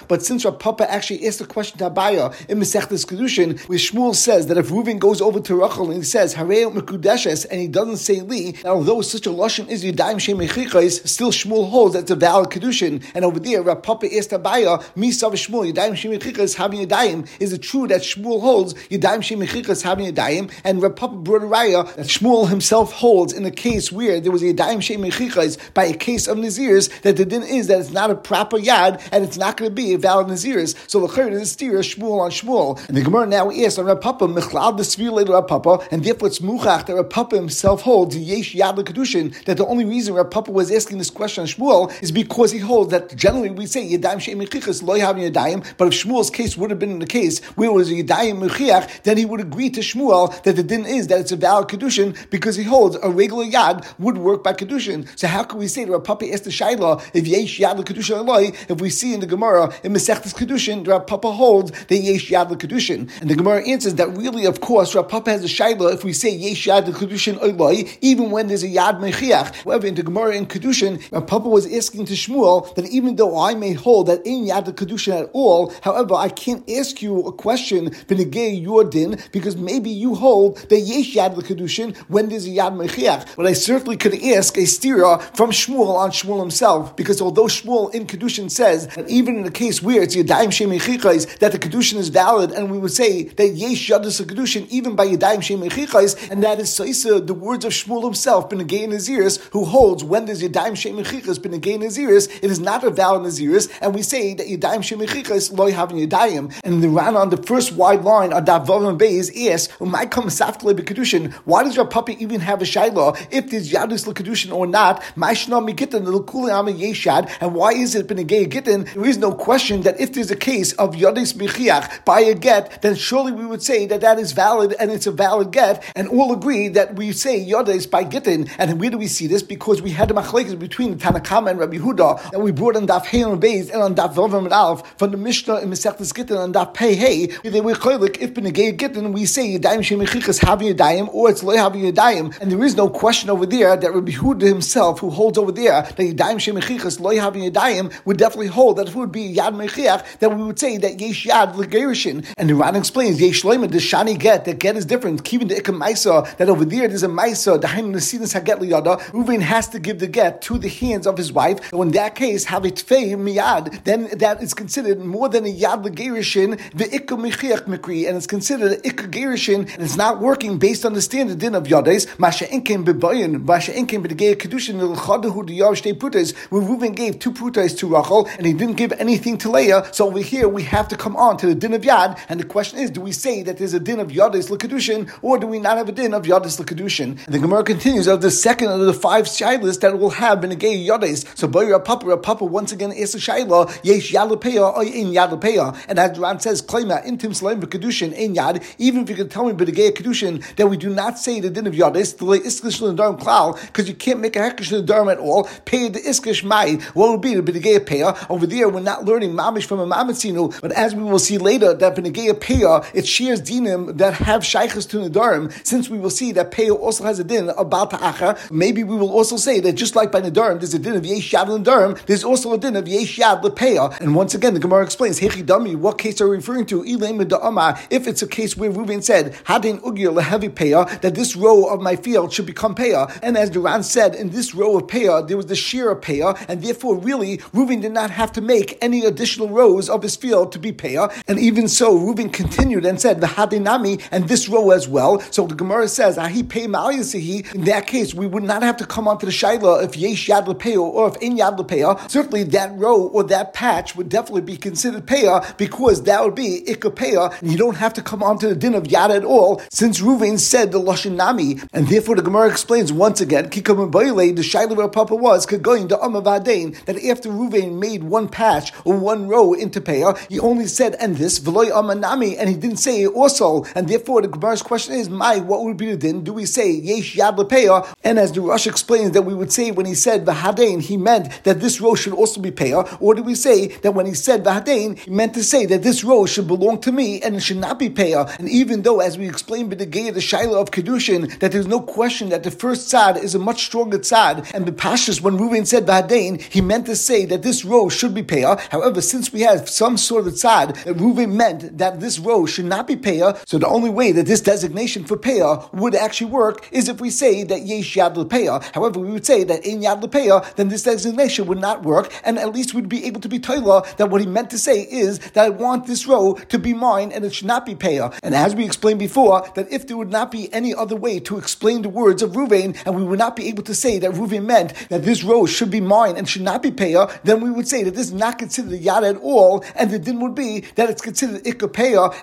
but 0.09 0.23
since 0.23 0.45
Rapapa 0.45 0.87
actually 0.89 1.27
asked 1.27 1.39
the 1.39 1.47
question 1.47 1.79
to 1.79 1.91
Abaya 1.91 2.35
in 2.49 2.59
Masechtas 2.59 3.07
Kedushin, 3.07 3.59
where 3.69 3.79
Shmuel 3.79 4.15
says 4.15 4.47
that 4.49 4.57
if 4.57 4.69
Reuven 4.69 4.99
goes 4.99 5.21
over 5.21 5.41
to 5.41 5.55
Rachel 5.55 5.91
and 5.91 5.99
he 5.99 6.03
says 6.03 6.35
Harei 6.35 6.73
Mekudeshes 6.73 7.47
and 7.51 7.61
he 7.61 7.69
doesn't 7.69 7.99
say 7.99 8.21
Li, 8.21 8.57
although 8.65 9.03
such 9.03 9.27
a 9.27 9.31
lashon 9.31 9.69
is 9.69 9.85
Yudayim 9.85 10.17
Shemechichais, 10.17 11.07
still 11.07 11.31
Shmuel 11.31 11.69
holds 11.71 11.95
that 11.95 12.03
it's 12.03 12.11
a 12.11 12.17
valid 12.17 12.51
Kedushin. 12.51 13.05
And 13.15 13.25
over 13.25 13.39
there, 13.39 13.63
Rapapa 13.63 14.13
asked 14.17 14.31
Abaya, 14.31 14.83
Misav 14.95 15.33
Shmuel 15.33 15.73
Yudayim 15.73 15.93
Shemechichais 15.93 16.55
having 16.55 16.87
Yudayim. 16.87 17.29
Is 17.41 17.53
it 17.53 17.63
true 17.63 17.87
that 17.89 18.03
Shmuel 18.03 18.41
holds 18.41 18.75
Yudayim 18.89 19.21
Shemechichais 19.21 19.83
having 19.83 20.13
Yudayim? 20.13 20.51
And 20.65 20.81
Rapapa 20.81 21.23
brought 21.23 21.43
a 21.43 21.47
raya 21.47 21.95
that 21.97 22.07
Shmuel 22.07 22.49
himself 22.49 22.93
holds 22.93 23.33
in 23.33 23.45
a 23.45 23.51
case 23.51 23.93
where 23.93 24.21
there 24.21 24.33
was 24.33 24.43
a 24.43 24.47
Yudayim 24.47 24.79
Shemechichais 24.79 25.75
by 25.75 25.85
a 25.85 25.95
case 25.95 26.27
of 26.27 26.39
Nazirs 26.71 27.03
that 27.03 27.17
the 27.17 27.25
din 27.25 27.43
is 27.43 27.67
that 27.69 27.81
it's 27.81 27.91
not 27.91 28.11
a 28.11 28.15
proper 28.15 28.59
yad 28.59 29.07
and 29.13 29.25
it's 29.25 29.37
not 29.37 29.57
going 29.57 29.71
to 29.71 29.75
be 29.75 29.95
a 29.95 29.99
valid 29.99 30.29
Naziris. 30.29 30.75
So 30.89 31.01
the 31.01 31.09
Chayr 31.09 31.33
is 31.33 31.53
steer 31.53 31.79
Shmuel 31.79 32.21
on 32.21 32.31
Shmuel. 32.31 32.87
And 32.89 32.97
the 32.97 33.03
Gemara 33.03 33.27
now 33.27 33.51
asks 33.51 33.79
on 33.79 33.87
Rav 33.87 34.01
Papa, 34.01 34.27
the 34.27 34.41
Svir 34.41 35.13
later 35.13 35.33
Rav 35.33 35.47
Papa, 35.47 35.87
and 35.91 36.05
therefore 36.05 36.29
it's 36.29 36.39
Muchach 36.39 36.87
that 36.87 36.95
Rav 36.95 37.11
Papa 37.11 37.37
himself 37.37 37.83
holds 37.83 38.17
Yesh 38.17 38.55
Yad 38.55 38.77
Kedushin, 38.77 39.45
that 39.45 39.57
the 39.57 39.67
only 39.67 39.85
reason 39.85 40.15
Rav 40.15 40.31
Papa 40.31 40.51
was 40.51 40.71
asking 40.71 40.99
this 40.99 41.11
question 41.11 41.43
on 41.43 41.49
Shmuel 41.49 42.03
is 42.03 42.13
because 42.13 42.53
he 42.53 42.59
holds 42.59 42.91
that 42.91 43.15
generally 43.17 43.51
we 43.51 43.67
say 43.67 43.89
Yadayim 43.89 44.21
Shem 44.21 44.39
Mechichas 44.39 44.83
loy 44.83 45.01
having 45.01 45.31
Yadayim, 45.31 45.65
but 45.77 45.89
if 45.89 45.95
Shmuel's 45.95 46.31
case 46.31 46.57
would 46.57 46.71
have 46.71 46.79
been 46.79 46.99
the 46.99 47.07
case 47.07 47.43
where 47.57 47.71
it 47.71 47.73
was 47.73 47.91
Yadayim 47.91 48.49
Mechiach, 48.49 49.03
then 49.03 49.17
he 49.17 49.25
would 49.25 49.41
agree 49.41 49.71
to 49.71 49.81
Shmuel 49.81 50.43
that 50.43 50.57
the 50.57 50.63
din 50.63 50.87
is 50.87 51.09
that 51.09 51.21
it's 51.21 51.33
a 51.33 51.37
valid 51.37 51.69
Kedushin 51.69 52.17
because 52.31 52.57
he 52.57 52.65
holds 52.65 52.97
a 53.03 53.11
regular 53.11 53.45
Yad 53.45 53.87
would 53.99 54.19
work 54.19 54.43
by 54.43 54.53
Kedushin. 54.53 55.07
So 55.19 55.27
how 55.27 55.45
can 55.45 55.59
we 55.59 55.69
say 55.69 55.85
that 55.85 55.93
Rav 55.93 56.05
Papa 56.05 56.31
asked 56.33 56.45
the 56.51 56.65
Shaila 56.65 57.03
if 57.15 57.27
Yesh 57.27 57.59
Yad 57.59 57.77
Kedushin 57.85 58.21
if 58.69 58.81
we 58.81 58.91
see 58.91 59.15
in 59.15 59.21
the 59.21 59.27
Gemara 59.27 59.73
in 59.85 59.93
Masechtas 59.93 60.35
Kedushin, 60.35 60.87
Rav 60.87 61.07
Papa 61.07 61.31
holds 61.31 61.71
that 61.71 61.97
Yesh 61.97 62.31
Yad 62.31 62.51
Kedushin, 62.51 63.11
and 63.21 63.31
the 63.31 63.35
Gemara 63.35 63.67
answers 63.67 63.95
that 63.95 64.09
really, 64.17 64.45
of 64.45 64.61
course, 64.61 64.95
Rav 64.95 65.09
Papa 65.09 65.31
has 65.31 65.45
a 65.45 65.49
shaila 65.49 65.95
if 65.95 66.05
we 66.05 66.13
say 66.13 66.31
Yesh 66.31 66.67
Yad 66.67 66.87
Kedushin 66.93 67.39
Oiloi, 67.39 67.97
even 68.01 68.31
when 68.31 68.49
there's 68.49 68.63
a 68.63 68.69
Yad 68.69 69.01
Mechiach. 69.01 69.55
However, 69.65 69.87
in 69.87 69.95
the 69.95 70.03
Gemara 70.03 70.35
in 70.35 70.47
Kedushin, 70.47 71.01
Rav 71.13 71.27
Papa 71.27 71.49
was 71.49 71.73
asking 71.73 72.07
to 72.07 72.15
Shmuel 72.15 72.75
that 72.75 72.87
even 72.87 73.17
though 73.17 73.39
I 73.39 73.55
may 73.55 73.73
hold 73.73 74.09
that 74.09 74.27
in 74.27 74.47
Yad 74.47 74.67
Kedushin 74.75 75.23
at 75.23 75.31
all, 75.33 75.73
however, 75.83 76.15
I 76.15 76.29
can't 76.29 76.69
ask 76.71 77.01
you 77.03 77.23
a 77.23 77.33
question 77.33 77.91
Benegay 77.91 78.61
your 78.61 78.85
din 78.85 79.19
because 79.33 79.57
maybe 79.57 79.91
you 79.91 80.15
hold 80.15 80.57
that 80.69 80.81
Yesh 80.81 81.15
Yad 81.15 81.35
Kedushin 81.35 81.97
when 82.09 82.29
there's 82.29 82.47
a 82.47 82.51
Yad 82.51 82.75
Mechiach. 82.75 83.37
But 83.37 83.47
I 83.47 83.53
certainly 83.53 83.97
could 83.97 84.15
ask 84.15 84.57
a 84.57 84.63
stira 84.63 85.21
from 85.37 85.51
Shmuel 85.51 85.97
on 85.97 86.11
Shmuel 86.11 86.40
himself 86.41 86.97
because 86.97 87.21
although 87.21 87.47
Shmuel 87.47 87.93
in 87.95 88.07
Kedushin 88.07 88.51
says 88.51 88.87
that 88.89 89.09
even 89.09 89.37
in 89.37 89.43
the 89.43 89.51
case 89.51 89.83
where 89.83 90.03
it's 90.03 90.15
Yadayim 90.15 90.49
Shemechichais, 90.49 91.39
that 91.39 91.53
the 91.53 91.59
Kedushin 91.59 91.97
is 91.97 92.09
valid, 92.09 92.53
and 92.53 92.71
we 92.71 92.79
would 92.79 92.93
say 92.93 93.25
that 93.25 93.49
Yesh 93.49 93.89
Yadus 93.89 94.25
Kedushin 94.25 94.69
even 94.69 94.95
by 94.95 95.07
Yadayim 95.07 95.39
Shemechichais, 95.39 96.31
and 96.31 96.43
that 96.43 96.61
is 96.61 96.69
Saisa, 96.69 97.27
the 97.27 97.35
words 97.35 97.65
of 97.65 97.73
Shmuel 97.73 98.05
himself, 98.05 98.49
Benegay 98.49 98.87
Naziris, 98.87 99.41
who 99.51 99.65
holds 99.65 100.05
when 100.05 100.27
there's 100.27 100.43
Yadayim 100.43 100.73
Shemechichas, 100.73 101.39
Benegay 101.39 101.79
Naziris, 101.79 102.29
it 102.43 102.51
is 102.51 102.61
not 102.61 102.85
a 102.85 102.91
valid 102.91 103.23
Naziris, 103.23 103.71
and 103.81 103.95
we 103.95 104.03
say 104.03 104.35
that 104.35 104.47
Yadayim 104.47 104.83
Shemechichas, 104.83 105.57
loy 105.57 105.73
having 105.73 105.97
Yadayim. 105.99 106.53
And 106.65 106.83
the 106.83 106.89
Ran 106.89 107.17
on 107.17 107.31
the 107.31 107.43
first 107.43 107.73
wide 107.73 108.03
line 108.03 108.33
of 108.33 108.45
Davav 108.45 108.89
and 108.89 109.01
Beis 109.01 109.31
asks, 109.51 109.81
might 109.81 110.11
come 110.11 110.27
Safkle 110.27 110.75
Kedushin, 110.75 111.33
why 111.45 111.65
does 111.65 111.77
your 111.77 111.87
puppy 111.87 112.17
even 112.23 112.41
have 112.41 112.63
a 112.63 112.65
Shiloh 112.65 113.15
if 113.31 113.51
there's 113.51 113.71
Yadus 113.73 114.13
Kedushin 114.13 114.53
or 114.53 114.67
not? 114.67 115.03
My 115.17 115.31
Maishna 115.31 115.65
Mikitan, 115.65 116.05
the 116.05 116.11
Kuli 116.31 116.53
Ama 116.53 116.73
Yeshad, 116.73 117.31
and 117.41 117.55
why 117.55 117.73
is 117.73 117.95
it 117.95 118.07
Benegay 118.07 118.49
Gittin? 118.49 118.85
There 118.95 119.07
is 119.07 119.19
no 119.19 119.33
question 119.33 119.83
that 119.83 120.01
if 120.01 120.13
there's 120.13 120.31
a 120.31 120.37
case 120.37 120.73
of 120.75 120.95
Yadis 120.95 121.35
Michiach 121.35 122.05
by 122.05 122.21
a 122.21 122.35
get, 122.35 122.83
then 122.83 122.95
surely 122.95 123.33
we 123.33 123.45
would 123.45 123.63
say 123.63 123.87
that 123.87 124.01
that 124.01 124.19
is 124.19 124.33
valid 124.33 124.75
and 124.79 124.91
it's 124.91 125.07
a 125.07 125.11
valid 125.11 125.51
get, 125.51 125.83
and 125.97 126.09
all 126.09 126.33
agree 126.33 126.69
that 126.69 126.95
we 126.95 127.13
say 127.13 127.45
Yadis 127.45 127.91
by 127.91 128.05
Gittin. 128.05 128.49
And 128.59 128.81
where 128.81 128.91
do 128.91 128.99
we 128.99 129.09
see 129.09 129.27
this? 129.27 129.43
Because 129.43 129.83
we 129.83 129.91
had 129.91 130.11
a 130.11 130.15
machlekes 130.15 130.57
between 130.59 130.99
Tanakama 130.99 131.51
and 131.51 131.59
Rabbi 131.59 131.79
Huda 131.79 132.31
that 132.31 132.41
we 132.41 132.53
brought 132.53 132.77
on 132.77 132.87
Daf 132.87 133.07
Hey 133.07 133.23
and 133.23 133.43
Beis 133.43 133.73
and 133.73 133.83
on 133.83 133.95
Daf 133.97 134.15
Vavam 134.15 134.45
and 134.45 134.53
Alf 134.53 134.97
from 134.99 135.11
the 135.11 135.17
Mishnah 135.17 135.57
in 135.57 135.71
Masechtas 135.71 136.15
Gittin 136.15 136.37
and 136.37 136.55
Daf 136.55 136.75
Pei 136.75 136.95
Hey. 136.95 137.27
They 137.27 137.61
were 137.61 137.75
cholik 137.75 138.19
if 138.19 138.35
Benegay 138.35 138.77
Gittin 138.77 139.13
we 139.13 139.27
say 139.27 139.59
Yadayim 139.59 139.81
Shemichichas 139.81 140.45
having 140.45 140.75
Yadayim 140.75 141.13
or 141.13 141.31
it's 141.31 141.43
Loy 141.43 141.57
having 141.57 141.83
Yadayim, 141.83 142.39
and 142.41 142.53
there 142.53 142.63
is 142.65 142.77
no 142.77 142.89
question 142.89 143.31
over 143.31 143.47
there 143.47 143.77
that 143.77 143.93
Rabbi 143.93 144.13
Huda 144.13 144.43
himself, 144.43 145.01
who 145.01 145.11
holds 145.11 145.37
over 145.39 145.51
there 145.51 145.83
that 145.83 145.97
Yadayim 146.21 146.37
Shemichichas 146.37 147.01
Loy 147.01 147.19
having 147.19 147.51
Yadayim, 147.51 147.93
would 148.05 148.19
definitely 148.19 148.49
hold 148.49 148.77
that 148.77 148.89
if 148.89 148.95
it 148.95 148.99
would 148.99 149.13
be 149.13 149.35
Yad 149.35 149.55
Mechiach, 149.55 150.19
that 150.19 150.37
we 150.37 150.43
would 150.43 150.59
say 150.59 150.77
that 150.77 151.01
Yesh 151.01 151.27
Yad 151.27 151.55
Legerishin. 151.55 152.27
And 152.37 152.51
the 152.51 152.55
Ran 152.55 152.77
explains 152.77 153.21
Yesh 153.21 153.43
Loima 153.43 153.71
the 153.71 153.79
Shani 153.79 154.19
get 154.19 154.45
that 154.45 154.59
get 154.59 154.77
is 154.77 154.85
different. 154.85 155.25
Kivin 155.25 155.49
the 155.49 155.55
Ikam 155.55 155.81
Maisa 155.81 156.37
that 156.37 156.49
over 156.49 156.65
there 156.65 156.89
there's 156.89 157.03
a 157.03 157.09
Maisa 157.09 157.61
the 157.61 157.67
Hainu 157.67 157.95
Nesinas 157.95 158.39
Haget 158.39 158.59
Liyada. 158.59 159.01
Reuven 159.11 159.41
has 159.41 159.69
to 159.69 159.79
give 159.79 159.99
the 159.99 160.07
get 160.07 160.43
to 160.43 160.59
the 160.59 160.69
hands 160.69 161.07
of 161.07 161.17
his 161.17 161.33
wife. 161.33 161.71
So 161.71 161.81
in 161.83 161.93
that 161.93 162.15
case, 162.15 162.45
have 162.45 162.67
it 162.67 162.75
Tfei 162.75 163.15
Miyad, 163.17 163.85
then 163.85 164.09
that 164.19 164.43
is 164.43 164.55
considered 164.55 165.01
more 165.01 165.29
than 165.29 165.47
a 165.47 165.53
Yad 165.53 165.85
Legerishin 165.85 166.61
the 166.73 166.85
Ikam 166.85 167.31
Mechiach 167.31 167.65
Mikri, 167.65 168.07
and 168.07 168.17
it's 168.17 168.27
considered 168.27 168.73
an 168.73 168.81
Ikam 168.81 169.11
Gerishin, 169.11 169.73
and 169.75 169.83
it's 169.83 169.97
not 169.97 170.21
working 170.21 170.59
based 170.59 170.85
on 170.85 170.93
the 170.93 171.03
standard 171.03 171.39
din 171.39 171.55
of 171.55 171.65
Yades. 171.65 172.07
Masha 172.19 172.47
Inkim 172.47 172.85
Bebayin, 172.85 173.45
Masha 173.45 173.73
Inkim 173.73 174.05
Bedegei 174.05 174.37
Kedushin 174.37 174.81
L'Chadahu 174.81 175.49
Diyav 175.49 175.77
prutas, 176.11 176.37
where 176.51 176.63
Reuven 176.63 176.95
gave 176.95 177.19
two 177.19 177.33
prutas 177.33 177.77
to 177.79 177.87
Rachel 177.87 178.29
and 178.37 178.47
he 178.47 178.53
didn't 178.53 178.77
give 178.77 178.93
anything 178.93 179.39
to 179.39 179.51
Leah. 179.51 179.89
So 179.93 180.07
over 180.07 180.19
here 180.19 180.49
we 180.49 180.63
have 180.65 180.89
to 180.89 180.97
come 180.97 181.17
on 181.17 181.37
to 181.39 181.47
the 181.47 181.55
din 181.55 181.75
of 181.75 181.83
Yad, 181.83 182.19
and 182.29 182.41
the 182.41 182.45
question 182.45 182.79
is, 182.79 182.91
do 182.91 183.01
we 183.01 183.13
say 183.13 183.43
that 183.43 183.59
there's 183.59 183.75
a 183.75 183.81
din 183.81 184.01
of 184.01 184.09
Yadis 184.09 184.51
Lakadushin, 184.51 185.11
or 185.23 185.39
do 185.39 185.47
we 185.47 185.59
not 185.59 185.77
have 185.77 185.89
a 185.89 185.93
din 185.93 186.15
of 186.15 186.25
Yadis 186.25 186.61
Lakadushin? 186.61 187.25
The 187.27 187.39
Gemara 187.39 187.65
continues 187.65 188.07
of 188.07 188.23
the 188.23 188.31
second 188.31 188.69
of 188.69 188.81
the 188.81 188.95
five 188.95 189.27
shilas 189.27 189.81
that 189.81 189.99
will 189.99 190.11
have 190.11 190.41
been 190.41 190.53
a 190.53 190.57
gay 190.57 190.77
Yadis. 190.77 191.27
So 191.37 191.49
Boyer 191.49 191.79
Papa, 191.79 192.17
Papa 192.19 192.45
once 192.45 192.73
again 192.73 192.93
asks 192.93 193.15
a 193.15 193.19
Shaila, 193.19 193.85
Yesh 193.85 194.13
Yalapeya 194.13 194.75
or 194.75 194.85
in 194.85 195.09
Yalapeya. 195.09 195.77
And 195.89 195.99
as 195.99 196.19
Ran 196.19 196.41
says, 196.41 196.63
Klema, 196.63 197.05
Intim 197.05 197.35
Salim 197.35 197.61
Kedushin, 197.61 198.13
in 198.13 198.35
Yad, 198.35 198.65
even 198.79 199.03
if 199.03 199.11
you 199.11 199.17
could 199.17 199.31
tell 199.31 199.47
me, 199.47 199.53
but 199.53 199.69
a 199.69 199.73
gay 199.73 199.91
Kedushin, 199.93 200.45
that 200.57 200.67
we 200.67 200.77
do 200.77 200.91
not 200.91 201.19
say 201.19 201.41
the 201.41 201.51
din 201.51 201.67
of 201.67 201.75
Yadis, 201.75 202.17
the 202.19 202.25
lay 202.25 202.41
Iskish 202.41 202.81
Darm 202.97 203.19
Klal, 203.21 203.61
because 203.67 203.89
you 203.89 203.95
can't 203.95 204.21
make 204.21 204.37
a 204.37 204.41
Hekish 204.41 204.71
Darm 204.85 205.11
at 205.11 205.19
all, 205.19 205.49
pay 205.65 205.89
the 206.03 206.09
Iskish 206.09 206.45
Mai, 206.45 206.75
what 206.95 207.11
would 207.11 207.21
be 207.21 207.35
the 207.35 207.43
Benegea 207.43 207.81
Peya? 207.81 208.27
Over 208.31 208.47
there, 208.47 208.69
we're 208.69 208.81
not 208.81 209.05
learning 209.05 209.33
Mamish 209.33 209.65
from 209.65 209.81
a 209.81 209.87
Mamatzinu, 209.87 210.61
but 210.61 210.73
as 210.73 210.95
we 210.95 211.03
will 211.03 211.19
see 211.19 211.39
later, 211.39 211.75
that 211.75 211.97
Benegea 211.97 212.35
Peya, 212.35 212.87
it 212.95 213.07
shares 213.07 213.41
dinim 213.41 213.97
that 213.99 214.15
have 214.15 214.43
Shaykhs 214.43 214.87
to 214.87 214.99
Nadarim, 214.99 215.51
since 215.67 215.89
we 215.89 215.99
will 215.99 216.11
see 216.11 216.33
that 216.33 216.51
Peya 216.51 216.79
also 216.79 217.05
has 217.05 217.19
a 217.19 217.25
din 217.25 217.51
about 217.51 217.91
Ta'acha, 217.91 218.51
maybe 218.51 218.85
we 218.85 218.97
will 218.97 219.11
also 219.11 219.37
say 219.37 219.61
that 219.61 219.75
just 219.75 219.97
like 219.97 220.13
by 220.13 220.21
Nadarim, 220.21 220.59
there's 220.61 220.75
a 220.75 220.79
din 220.79 220.97
of 220.97 221.05
Yesh 221.05 221.33
Yad 221.33 221.47
Nadarim, 221.47 221.99
there's 222.07 222.25
also 222.25 222.53
a 222.53 222.59
din 222.59 222.77
of 222.77 222.87
Yesh 222.89 223.19
Yad 223.19 223.43
Lepeya. 223.43 223.99
And 224.01 224.15
once 224.15 224.35
again, 224.35 224.55
the 224.55 224.61
Gemara 224.61 224.85
explains, 224.85 225.21
Hechi 225.21 225.45
Dami, 225.45 225.77
what 225.77 225.99
case 225.99 226.21
are 226.21 226.29
we 226.29 226.37
referring 226.37 226.67
to? 226.67 226.85
If 226.85 228.07
it's 228.07 228.23
a 228.23 228.27
case 228.27 228.57
where 228.57 228.71
Reuven 228.71 229.03
said, 229.03 229.35
Hadin 229.45 229.81
Ugir 229.81 230.15
Lehevi 230.15 230.51
Peya, 230.51 231.01
that 231.01 231.15
this 231.15 231.37
row 231.37 231.65
of 231.67 231.81
my 231.81 231.97
field 231.97 232.33
should 232.33 232.47
become 232.47 232.75
Peya. 232.75 233.19
And 233.23 233.37
as 233.37 233.51
Duran 233.51 233.83
said, 233.83 234.15
in 234.15 234.31
this 234.31 234.55
row 234.55 234.77
of 234.77 234.85
Peya, 234.85 235.27
there 235.27 235.37
was 235.37 235.47
the 235.47 235.57
shear 235.57 235.90
of 235.91 236.01
Peya, 236.01 236.43
and 236.49 236.63
therefore, 236.63 236.97
really, 236.97 237.39
Reuven 237.55 237.83
did 237.83 237.93
not 237.93 238.11
have 238.11 238.33
to 238.33 238.41
make 238.41 238.79
any 238.81 239.05
additional 239.05 239.49
rows 239.49 239.89
of 239.89 240.03
his 240.03 240.17
field 240.17 240.53
to 240.53 240.59
be 240.59 240.73
Peya. 240.73 241.13
And 241.27 241.39
even 241.39 241.69
so, 241.69 241.97
Reuven 241.99 242.33
continued 242.33 242.85
and 242.85 243.01
said, 243.01 243.21
the 243.21 243.27
Hadinami, 243.27 244.03
and 244.11 244.29
this 244.29 244.49
row 244.49 244.71
as 244.71 244.89
well. 244.89 245.21
So 245.31 245.47
the 245.47 245.55
Gemara 245.55 245.89
says, 245.89 246.19
Ahi 246.19 246.43
Pei 246.43 246.67
Maliyasihi, 246.67 247.55
in 247.55 247.65
that 247.65 247.87
case, 247.87 248.15
we 248.15 248.27
would 248.27 248.43
not 248.43 248.63
have 248.63 248.77
to 248.79 248.87
come 248.87 249.09
onto 249.09 249.27
the 249.27 249.33
Shaila 249.33 249.85
if 249.85 249.97
Yesh 249.97 250.29
Yad 250.29 250.47
Lepeya 250.47 250.81
or 250.81 251.09
if 251.09 251.17
In 251.17 251.37
Yad 251.37 251.59
Lepeya. 251.59 252.11
Certainly, 252.11 252.45
that 252.45 252.77
row 252.77 253.03
or 253.09 253.25
that 253.25 253.53
patch 253.53 253.97
would 253.97 254.09
definitely 254.09 254.43
be 254.43 254.57
considered 254.57 255.07
Peya 255.07 255.57
because 255.57 256.05
that 256.05 256.25
would 256.25 256.35
be 256.35 256.63
Ikka 256.67 256.95
Peya, 256.95 257.41
and 257.41 257.51
you 257.51 257.59
don't 257.59 257.77
have 257.77 257.95
to 257.95 258.03
come 258.03 258.23
onto 258.23 258.49
the 258.49 258.55
din 258.55 258.75
of 258.75 258.85
Yad 258.85 259.11
at 259.11 259.25
all, 259.25 259.61
since 259.71 260.01
Reuven 260.01 260.39
said 260.39 260.73
the 260.73 260.81
Lashon 260.81 261.17
Nami. 261.17 261.59
And 261.73 261.89
therefore, 261.89 262.17
the 262.17 262.23
Gemara 262.23 262.49
explains 262.49 262.93
once 262.93 263.21
again, 263.21 263.51
Kikam 263.51 263.91
the 263.91 264.43
Shaila 264.43 264.85
of 264.85 264.93
Papa 264.93 265.15
was, 265.15 265.47
Kagoyin, 265.81 265.89
the 265.89 266.03
umm 266.03 266.15
Amavadein, 266.15 266.85
that 266.85 267.03
after 267.05 267.31
Reuven 267.31 267.79
made 267.79 268.05
one 268.05 268.29
patch 268.29 268.73
or 268.85 268.97
one 268.97 269.29
row 269.29 269.53
into 269.53 269.81
Peah, 269.81 270.19
he 270.29 270.39
only 270.41 270.67
said, 270.67 270.95
and 270.97 271.17
this, 271.17 271.39
Veloy 271.39 271.71
umm 271.71 271.89
Amanami, 271.89 272.37
and 272.39 272.49
he 272.49 272.57
didn't 272.57 272.79
say 272.79 273.07
also. 273.07 273.65
And 273.75 273.89
therefore, 273.89 274.23
the 274.23 274.29
Gemara's 274.29 274.63
question 274.63 274.95
is, 274.95 275.09
my, 275.09 275.39
what 275.39 275.65
would 275.65 275.77
be 275.77 275.91
the 275.91 275.97
din? 275.97 276.25
Do 276.25 276.33
we 276.33 276.47
say 276.47 276.71
Yesh 276.71 277.17
Yad 277.17 277.37
Lepeah? 277.37 277.95
And 278.05 278.19
as 278.19 278.33
the 278.33 278.41
Rosh 278.41 278.67
explains, 278.67 279.13
that 279.13 279.23
we 279.23 279.35
would 279.35 279.53
say 279.53 279.71
when 279.71 279.87
he 279.87 279.95
said 279.95 280.25
Vahadain, 280.25 280.83
he 280.83 280.97
meant 280.97 281.43
that 281.45 281.61
this 281.61 281.81
row 281.81 281.95
should 281.95 282.13
also 282.13 282.41
be 282.41 282.51
Peah, 282.51 282.99
or 283.01 283.15
do 283.15 283.23
we 283.23 283.35
say 283.35 283.69
that 283.69 283.93
when 283.93 284.07
he 284.07 284.15
said 284.15 284.45
Vahadain, 284.45 284.99
he 284.99 285.11
meant 285.11 285.35
to 285.35 285.43
say 285.43 285.67
that 285.67 285.83
this 285.83 286.05
row 286.05 286.27
should 286.27 286.47
belong 286.47 286.81
to 286.81 286.93
me 286.93 287.21
and 287.23 287.37
it 287.37 287.41
should 287.41 287.57
not 287.57 287.79
be 287.79 287.89
Peah? 287.89 288.39
And 288.39 288.49
even 288.49 288.83
though, 288.83 289.01
as 289.01 289.19
we 289.19 289.29
explained 289.29 289.71
the 289.71 289.87
Gay, 289.87 290.11
the 290.11 290.21
Shaila 290.21 290.61
of 290.61 290.71
Kedushin, 290.71 291.39
that 291.41 291.53
there's 291.53 291.67
no 291.67 291.81
question 291.81 292.29
that 292.31 292.43
the 292.43 292.51
first 292.51 292.93
tzad 292.93 293.23
is 293.23 293.35
a 293.35 293.39
much 293.39 293.65
stronger 293.65 293.99
tzad, 293.99 294.51
and 294.53 294.67
the 294.67 294.73
Pashas, 294.73 295.21
when 295.21 295.39
Reuven 295.39 295.63
said 295.71 295.87
Vahadain, 295.87 296.41
he 296.41 296.61
meant 296.61 296.87
to 296.87 296.97
say 296.97 297.25
that 297.27 297.43
this 297.43 297.65
row 297.65 297.89
should 297.89 298.13
be 298.13 298.23
Peah. 298.23 298.59
However, 298.71 299.01
since 299.01 299.33
we 299.33 299.43
have 299.43 299.69
some 299.69 299.97
sort 299.97 300.27
of 300.27 300.35
tzad 300.35 300.77
Reuven 300.85 301.33
meant 301.33 301.79
that 301.79 302.01
this 302.01 302.19
row 302.19 302.45
should 302.45 302.65
not 302.65 302.87
be 302.87 302.97
Peah, 302.97 303.41
so 303.47 303.57
the 303.59 303.69
only 303.69 303.91
way 303.91 304.13
that 304.13 304.27
this 304.27 304.41
designation 304.41 305.05
for 305.05 305.17
Peah 305.17 305.73
would 305.73 305.95
actually 305.95 306.31
work 306.31 306.69
is 306.73 306.89
if 306.89 307.01
we 307.01 307.11
say 307.11 307.45
that 307.45 307.63
Yesh 307.63 307.95
Yad 307.95 308.15
Lepeah. 308.17 308.75
However, 308.75 308.99
we 308.99 309.13
would 309.13 309.25
say 309.25 309.45
that 309.45 309.65
in 309.65 309.81
Yad 309.81 310.03
Lepeah, 310.03 310.57
then 310.57 310.69
this 310.69 310.83
designation 310.83 311.47
would 311.47 311.59
not 311.59 311.83
work, 311.85 312.13
and 312.25 312.39
at 312.39 312.53
least 312.53 312.75
we'd 312.75 312.89
be 312.89 313.05
able 313.05 313.21
to 313.21 313.29
be 313.29 313.39
Toila 313.39 313.97
that 313.97 314.11
what 314.11 314.21
he 314.21 314.27
meant 314.27 314.51
to 314.51 314.59
say 314.59 314.83
is 314.83 315.19
that 315.35 315.45
I 315.45 315.51
want 315.51 315.87
this 315.87 316.07
row 316.07 316.35
to 316.35 316.59
be 316.59 316.75
mine 316.75 317.13
and 317.13 317.25
it 317.25 317.35
should 317.35 317.47
not 317.47 317.65
be 317.65 317.75
Peah. 317.75 318.19
And 318.23 318.35
as 318.35 318.55
we 318.55 318.65
explained 318.65 318.99
before, 318.99 319.49
that 319.55 319.71
if 319.71 319.87
there 319.87 319.97
would 319.97 320.11
not 320.11 320.31
be 320.31 320.53
any 320.53 320.75
other 320.75 320.97
way 320.97 321.21
to 321.21 321.39
explain 321.39 321.83
the 321.83 321.89
words 321.89 322.23
of 322.23 322.33
Reuven, 322.33 322.77
and 322.85 322.97
we 322.97 323.05
would 323.05 323.19
not 323.19 323.37
be 323.37 323.47
able 323.49 323.63
to 323.65 323.75
say 323.75 323.99
that 324.01 324.13
Reuven 324.13 324.45
meant 324.45 324.75
that 324.89 325.05
this 325.05 325.23
row 325.23 325.47
should 325.51 325.71
be 325.71 325.81
mine 325.81 326.17
and 326.17 326.29
should 326.29 326.43
not 326.43 326.63
be 326.63 326.71
Peah, 326.71 327.11
then 327.23 327.41
we 327.41 327.51
would 327.51 327.69
say 327.69 327.83
that 327.83 327.95
this 327.95 328.07
is 328.07 328.13
not 328.13 328.39
considered 328.39 328.73
a 328.73 328.79
Yad 328.79 329.09
at 329.09 329.17
all, 329.17 329.65
and 329.75 329.91
the 329.91 329.99
din 329.99 330.21
would 330.21 330.35
be 330.35 330.61
that 330.77 330.91
it's 330.91 331.03
considered 331.03 331.43
Ikka 331.45 331.71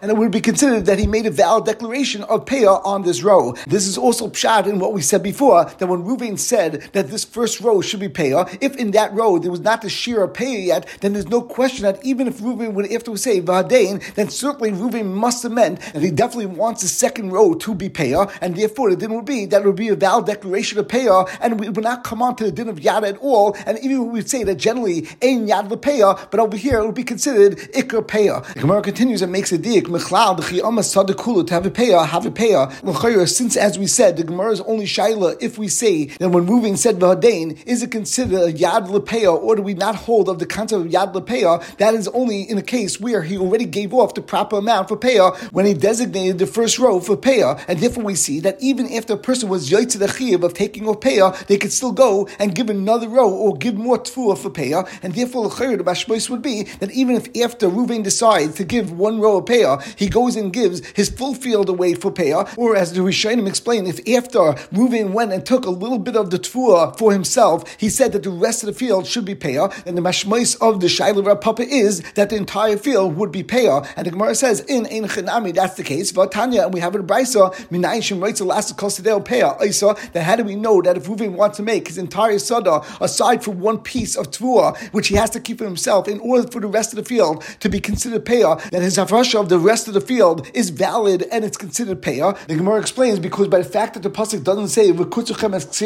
and 0.01 0.11
it 0.11 0.17
would 0.17 0.31
be 0.31 0.41
considered 0.41 0.85
that 0.85 0.99
he 0.99 1.07
made 1.07 1.25
a 1.25 1.31
valid 1.31 1.65
declaration 1.65 2.23
of 2.23 2.45
Peah 2.45 2.83
on 2.85 3.03
this 3.03 3.23
row. 3.23 3.53
This 3.67 3.87
is 3.87 3.97
also 3.97 4.27
pshat 4.27 4.67
in 4.67 4.79
what 4.79 4.93
we 4.93 5.01
said 5.01 5.23
before, 5.23 5.65
that 5.65 5.87
when 5.87 6.03
Reuven 6.03 6.37
said 6.39 6.89
that 6.93 7.09
this 7.09 7.23
first 7.23 7.61
row 7.61 7.81
should 7.81 7.99
be 7.99 8.09
Peah, 8.09 8.57
if 8.61 8.75
in 8.77 8.91
that 8.91 9.13
row 9.13 9.37
there 9.37 9.51
was 9.51 9.59
not 9.61 9.81
the 9.81 9.89
shear 9.89 10.23
of 10.23 10.33
Peah 10.33 10.65
yet, 10.65 10.87
then 11.01 11.13
there's 11.13 11.27
no 11.27 11.41
question 11.41 11.83
that 11.83 12.03
even 12.03 12.27
if 12.27 12.39
Reuven 12.39 12.73
would 12.73 12.89
have 12.91 13.03
to 13.05 13.17
say 13.17 13.41
Vahadain, 13.41 14.01
then 14.15 14.29
certainly 14.29 14.71
Reuven 14.71 15.13
must 15.13 15.43
have 15.43 15.51
meant 15.51 15.79
that 15.93 16.01
he 16.01 16.11
definitely 16.11 16.47
wants 16.47 16.81
the 16.81 16.87
second 16.87 17.31
row 17.31 17.53
to 17.55 17.75
be 17.75 17.89
Peah, 17.89 18.31
and 18.41 18.55
therefore 18.55 18.89
the 18.89 18.95
din 18.95 19.13
would 19.13 19.25
be 19.25 19.45
that 19.45 19.61
it 19.61 19.65
would 19.65 19.75
be 19.75 19.89
a 19.89 19.95
valid 19.95 20.25
declaration 20.25 20.79
of 20.79 20.87
Peah, 20.87 21.29
and 21.41 21.59
we 21.59 21.69
would 21.69 21.83
not 21.83 22.03
come 22.03 22.21
on 22.21 22.35
to 22.37 22.45
the 22.45 22.51
din 22.51 22.69
of 22.69 22.79
Yad 22.79 23.03
at 23.07 23.16
all, 23.17 23.55
and 23.65 23.77
even 23.79 24.05
we 24.05 24.19
would 24.19 24.29
say 24.29 24.43
that 24.43 24.55
generally 24.55 25.07
Ein 25.21 25.47
Yad 25.47 25.69
Lepeah, 25.69 26.29
but 26.31 26.39
over 26.39 26.57
here 26.57 26.79
it 26.79 26.85
would 26.85 26.95
be 26.95 27.03
considered 27.03 27.57
Iker 27.73 28.05
Peah. 28.05 28.53
The 28.53 28.61
Gemara 28.61 28.81
continues 28.81 29.21
and 29.21 29.31
makes 29.31 29.51
a 29.51 29.57
dik, 29.57 29.85
Mechlal, 29.85 30.37
the 30.37 30.43
Chiyama 30.43 30.81
Sadakulu, 30.81 31.47
to 31.47 31.53
have 31.53 31.65
a 31.65 31.71
Peah, 31.71 32.05
have 32.05 32.25
a 32.25 32.31
Peah. 32.31 33.27
Since, 33.27 33.57
as 33.57 33.77
we 33.77 33.87
said, 33.87 34.17
the 34.17 34.23
Gemara 34.23 34.51
is 34.51 34.61
only 34.61 34.85
Shaila 34.85 35.37
if 35.41 35.57
we 35.57 35.67
say 35.67 36.05
that 36.05 36.29
when 36.29 36.47
Reuven 36.47 36.77
said 36.77 36.97
Vahadain, 36.97 37.65
is 37.65 37.83
it 37.83 37.91
considered 37.91 38.41
a 38.41 38.53
Yad 38.53 38.87
Lepeah, 38.87 39.33
or 39.33 39.55
do 39.55 39.61
we 39.61 39.73
not 39.73 39.95
hold 39.95 40.29
of 40.29 40.39
the 40.39 40.45
concept 40.45 40.85
of 40.85 40.91
Yad 40.91 41.13
Lepeah? 41.13 41.77
That 41.77 41.93
is 41.93 42.07
only 42.09 42.41
in 42.41 42.57
a 42.57 42.61
case 42.61 42.99
where 42.99 43.23
he 43.23 43.37
already 43.37 43.65
gave 43.65 43.93
off 43.93 44.13
the 44.13 44.21
proper 44.21 44.57
amount 44.57 44.87
for 44.87 44.97
Peah 44.97 45.35
when 45.51 45.65
he 45.65 45.73
designated 45.73 46.39
the 46.39 46.47
first 46.47 46.79
row 46.79 46.99
for 46.99 47.17
Peah, 47.17 47.63
and 47.67 47.79
therefore 47.79 48.03
we 48.03 48.15
see 48.15 48.39
that 48.41 48.61
even 48.61 48.91
after 48.93 49.13
a 49.13 49.17
person 49.17 49.49
was 49.49 49.69
Yoitz 49.69 49.97
the 49.97 50.07
of 50.43 50.53
taking 50.53 50.87
off 50.87 50.99
Peah, 50.99 51.45
they 51.47 51.57
could 51.57 51.71
still 51.71 51.91
go 51.91 52.27
and 52.39 52.55
give 52.55 52.69
another 52.69 53.06
row 53.07 53.29
or 53.29 53.55
give 53.55 53.75
more 53.75 53.97
Tfuah 53.97 54.37
for 54.37 54.49
Peah, 54.49 54.87
and 55.01 55.13
therefore 55.13 55.49
the 55.49 55.55
chayyur 55.55 55.77
Mashmois 55.79 56.29
would 56.29 56.41
be 56.41 56.63
that 56.79 56.91
even 56.91 57.15
if 57.15 57.27
after 57.43 57.67
Reuven 57.67 58.03
decides 58.03 58.55
to 58.55 58.63
give 58.63 58.91
one 58.91 59.19
row 59.19 59.37
of 59.37 59.45
Peah, 59.45 59.81
he 59.97 60.07
goes 60.09 60.35
and 60.35 60.53
gives 60.53 60.85
his 60.89 61.09
full 61.09 61.33
field 61.33 61.69
away 61.69 61.93
for 61.93 62.11
Peah, 62.11 62.55
or 62.57 62.75
as 62.75 62.93
the 62.93 63.01
Rishonim 63.01 63.47
explain, 63.47 63.85
if 63.87 63.99
after 64.09 64.39
Reuven 64.71 65.11
went 65.11 65.33
and 65.33 65.45
took 65.45 65.65
a 65.65 65.69
little 65.69 65.99
bit 65.99 66.15
of 66.15 66.29
the 66.29 66.39
Tfuah 66.39 66.97
for 66.97 67.11
himself, 67.11 67.63
he 67.77 67.89
said 67.89 68.11
that 68.13 68.23
the 68.23 68.29
rest 68.29 68.63
of 68.63 68.67
the 68.67 68.73
field 68.73 69.07
should 69.07 69.25
be 69.25 69.35
Peah, 69.35 69.83
then 69.83 69.95
the 69.95 70.01
Mashmois 70.01 70.59
of 70.61 70.79
the 70.79 70.87
Shaila 70.87 71.39
Papa 71.39 71.63
is 71.63 72.01
that 72.13 72.29
the 72.29 72.35
entire 72.35 72.77
field 72.77 73.15
would 73.17 73.31
be 73.31 73.43
Peah, 73.43 73.87
and 73.95 74.05
the 74.05 74.11
Gemara 74.11 74.35
says 74.35 74.61
in 74.61 74.85
Ein 74.87 75.07
Chinami 75.09 75.53
that's 75.53 75.75
the 75.75 75.83
case. 75.83 76.11
Vatanya, 76.11 76.65
and 76.65 76.73
we 76.73 76.79
have 76.79 76.95
it 76.95 77.05
Brisa, 77.05 77.53
Minayin 77.69 78.03
Shem 78.03 78.19
Reitzel 78.19 78.47
Last 78.47 78.75
Kosidel 78.77 79.25
Peah, 79.25 79.61
Isa, 79.63 79.95
that 80.13 80.23
how 80.23 80.35
do 80.35 80.43
we 80.43 80.55
know 80.55 80.81
that 80.81 80.97
if 80.97 81.05
Reuven 81.05 81.31
wants 81.33 81.57
to 81.57 81.63
make 81.63 81.87
his 81.87 81.97
entire 81.97 82.39
Sada, 82.39 82.81
aside 83.01 83.43
from 83.43 83.59
one 83.59 83.79
piece 83.79 84.15
of 84.15 84.31
Tfuah, 84.31 84.77
which 84.93 85.07
he 85.07 85.15
has 85.15 85.29
to 85.31 85.39
keep 85.39 85.57
for 85.57 85.65
himself, 85.65 86.07
in 86.07 86.19
order 86.19 86.47
for 86.49 86.61
the 86.61 86.67
rest 86.67 86.93
of 86.93 86.97
the 86.97 87.03
field 87.03 87.43
to 87.59 87.69
be 87.69 87.79
considered 87.79 88.25
Peah, 88.25 88.69
that 88.69 88.81
his 88.81 88.97
Hafrasha 88.97 89.39
of 89.39 89.49
the 89.49 89.59
rest 89.59 89.87
of 89.87 89.93
the 89.93 90.01
field 90.01 90.49
is 90.53 90.69
valid 90.69 91.23
and 91.31 91.43
it's 91.43 91.57
considered 91.57 92.01
Peah. 92.01 92.37
The 92.47 92.55
Gemara 92.55 92.79
explains 92.79 93.19
because 93.19 93.47
by 93.47 93.59
the 93.59 93.69
fact 93.69 93.93
that 93.95 94.03
the 94.03 94.09
Pasuk 94.09 94.43
doesn't 94.43 94.69
say, 94.69 94.91
V'kutzuchem 94.91 95.55
es 95.55 95.81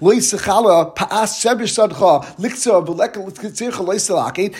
loy 0.00 0.16
sechala, 0.16 0.94
pa'as 0.94 1.32
sadcha, 1.42 2.24
loy 2.38 2.50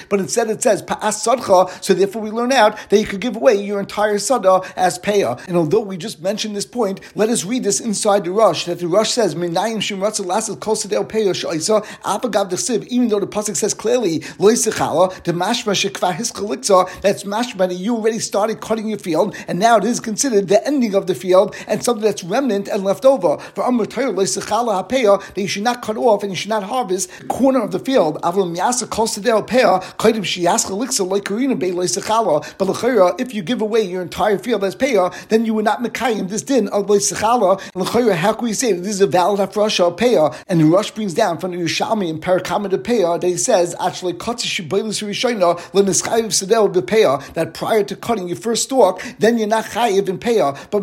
but 0.09 0.21
instead 0.21 0.51
it 0.51 0.63
says, 0.63 0.83
pa'as 0.83 1.25
sadcha, 1.25 1.83
so 1.83 1.95
therefore 1.95 2.23
we 2.23 2.31
learn 2.31 2.53
out 2.53 2.79
that 2.91 2.99
you 2.99 3.07
could 3.07 3.21
give 3.21 3.37
away 3.37 3.55
your 3.55 3.81
entire 3.81 4.19
sada 4.19 4.61
as 4.77 4.99
Peah. 4.99 5.47
And 5.47 5.57
although 5.57 5.81
we 5.81 5.97
just 5.97 6.21
mentioned 6.21 6.57
this 6.57 6.67
point, 6.67 7.01
let 7.15 7.29
us 7.29 7.45
read 7.45 7.63
this 7.65 7.81
inside 7.81 8.25
the 8.25 8.31
Rosh, 8.31 8.65
that 8.67 8.81
the 8.81 8.89
Rosh 8.89 9.11
says, 9.11 9.35
Minayim 9.35 9.83
Peah 11.65 11.81
sh'oisa, 11.81 11.85
apagav 12.05 12.49
d'chsiv, 12.51 12.87
even 12.89 13.09
though 13.09 13.21
the 13.21 13.27
Pasuk 13.27 13.57
says 13.57 13.75
clearly, 13.75 14.23
loy 14.39 14.53
sechala, 14.53 15.13
the 15.25 15.33
mashma 15.33 15.73
shekva 15.73 16.15
hiskalikza, 16.15 16.89
that's 17.01 17.25
mashma 17.25 17.69
that 17.69 17.75
you 17.75 17.97
already 17.97 18.19
started 18.19 18.61
cutting 18.61 18.89
your 18.89 18.99
field, 18.99 19.35
and 19.49 19.59
now 19.59 19.77
it 19.77 19.85
is 19.85 20.01
considered 20.01 20.49
the 20.49 20.65
ending 20.67 20.95
of 20.95 21.07
the 21.07 21.15
field, 21.15 21.55
and 21.67 21.83
something 21.83 22.05
that's 22.05 22.25
remnant 22.25 22.69
and 22.69 22.85
left 22.85 23.05
over. 23.05 23.39
For 23.55 23.65
Amr 23.65 23.87
Torah, 23.87 24.11
loy 24.11 24.25
sechala 24.25 24.87
hapeah, 24.87 25.35
that 25.35 25.41
you 25.41 25.49
should 25.49 25.63
not 25.63 25.83
cut 25.83 25.97
off 25.97 26.23
and 26.23 26.33
you 26.33 26.37
should 26.37 26.51
not 26.51 26.63
harvest 26.63 27.11
corner 27.29 27.63
of 27.63 27.71
the 27.71 27.79
field. 27.79 28.21
Avlam 28.23 28.57
miyasa 28.57 28.89
kol 28.89 29.07
sedel 29.07 29.47
Peah, 29.47 29.83
kaidim 29.97 30.23
shiyaska 30.23 30.71
liksa 30.71 31.09
loy 31.09 31.21
karina 31.21 31.55
be 31.57 31.73
loy 31.73 31.87
sechala, 31.87 32.45
but 32.59 32.69
l'chayra, 32.69 33.21
if 33.21 33.35
you 33.35 33.43
give 33.43 33.61
away 33.61 33.83
your 33.83 34.03
entire 34.03 34.39
field 34.39 34.65
as 34.65 34.77
Peah, 34.77 35.13
then 35.29 35.45
you 35.45 35.55
would 35.55 35.65
not 35.65 35.81
mekayim 35.81 36.29
this 36.29 36.43
din 36.43 36.69
of 36.69 36.89
loy 36.89 36.99
sechala. 36.99 37.61
L'chayra, 37.75 38.15
how 38.15 38.33
can 38.33 38.45
we 38.45 38.53
say 38.53 38.73
that 38.73 38.81
this 38.81 38.95
is 38.95 39.01
a 39.01 39.07
valid 39.07 39.41
hafrasha 39.41 39.97
Peah? 39.97 40.35
And 40.49 40.61
the 40.61 40.65
Rosh 40.65 40.91
brings 40.91 41.15
down 41.15 41.39
from 41.39 41.54
Yerushalmi 41.55 42.09
in 42.09 42.21
Parakama 42.21 42.69
de 42.69 42.79
Peah 42.79 43.21
that 43.21 43.27
he 43.27 43.37
says 43.37 43.75
actually 43.81 44.15
that 47.35 47.55
prior 47.55 47.83
to 47.85 47.97
cutting 47.97 48.29
your 48.29 48.37
first 48.37 48.65
stalk, 48.65 49.03
then 49.19 49.39
you're 49.39 49.49
not 49.49 49.65
chayiv 49.65 50.09
in 50.09 50.19
Peah. 50.19 50.57
But 50.71 50.83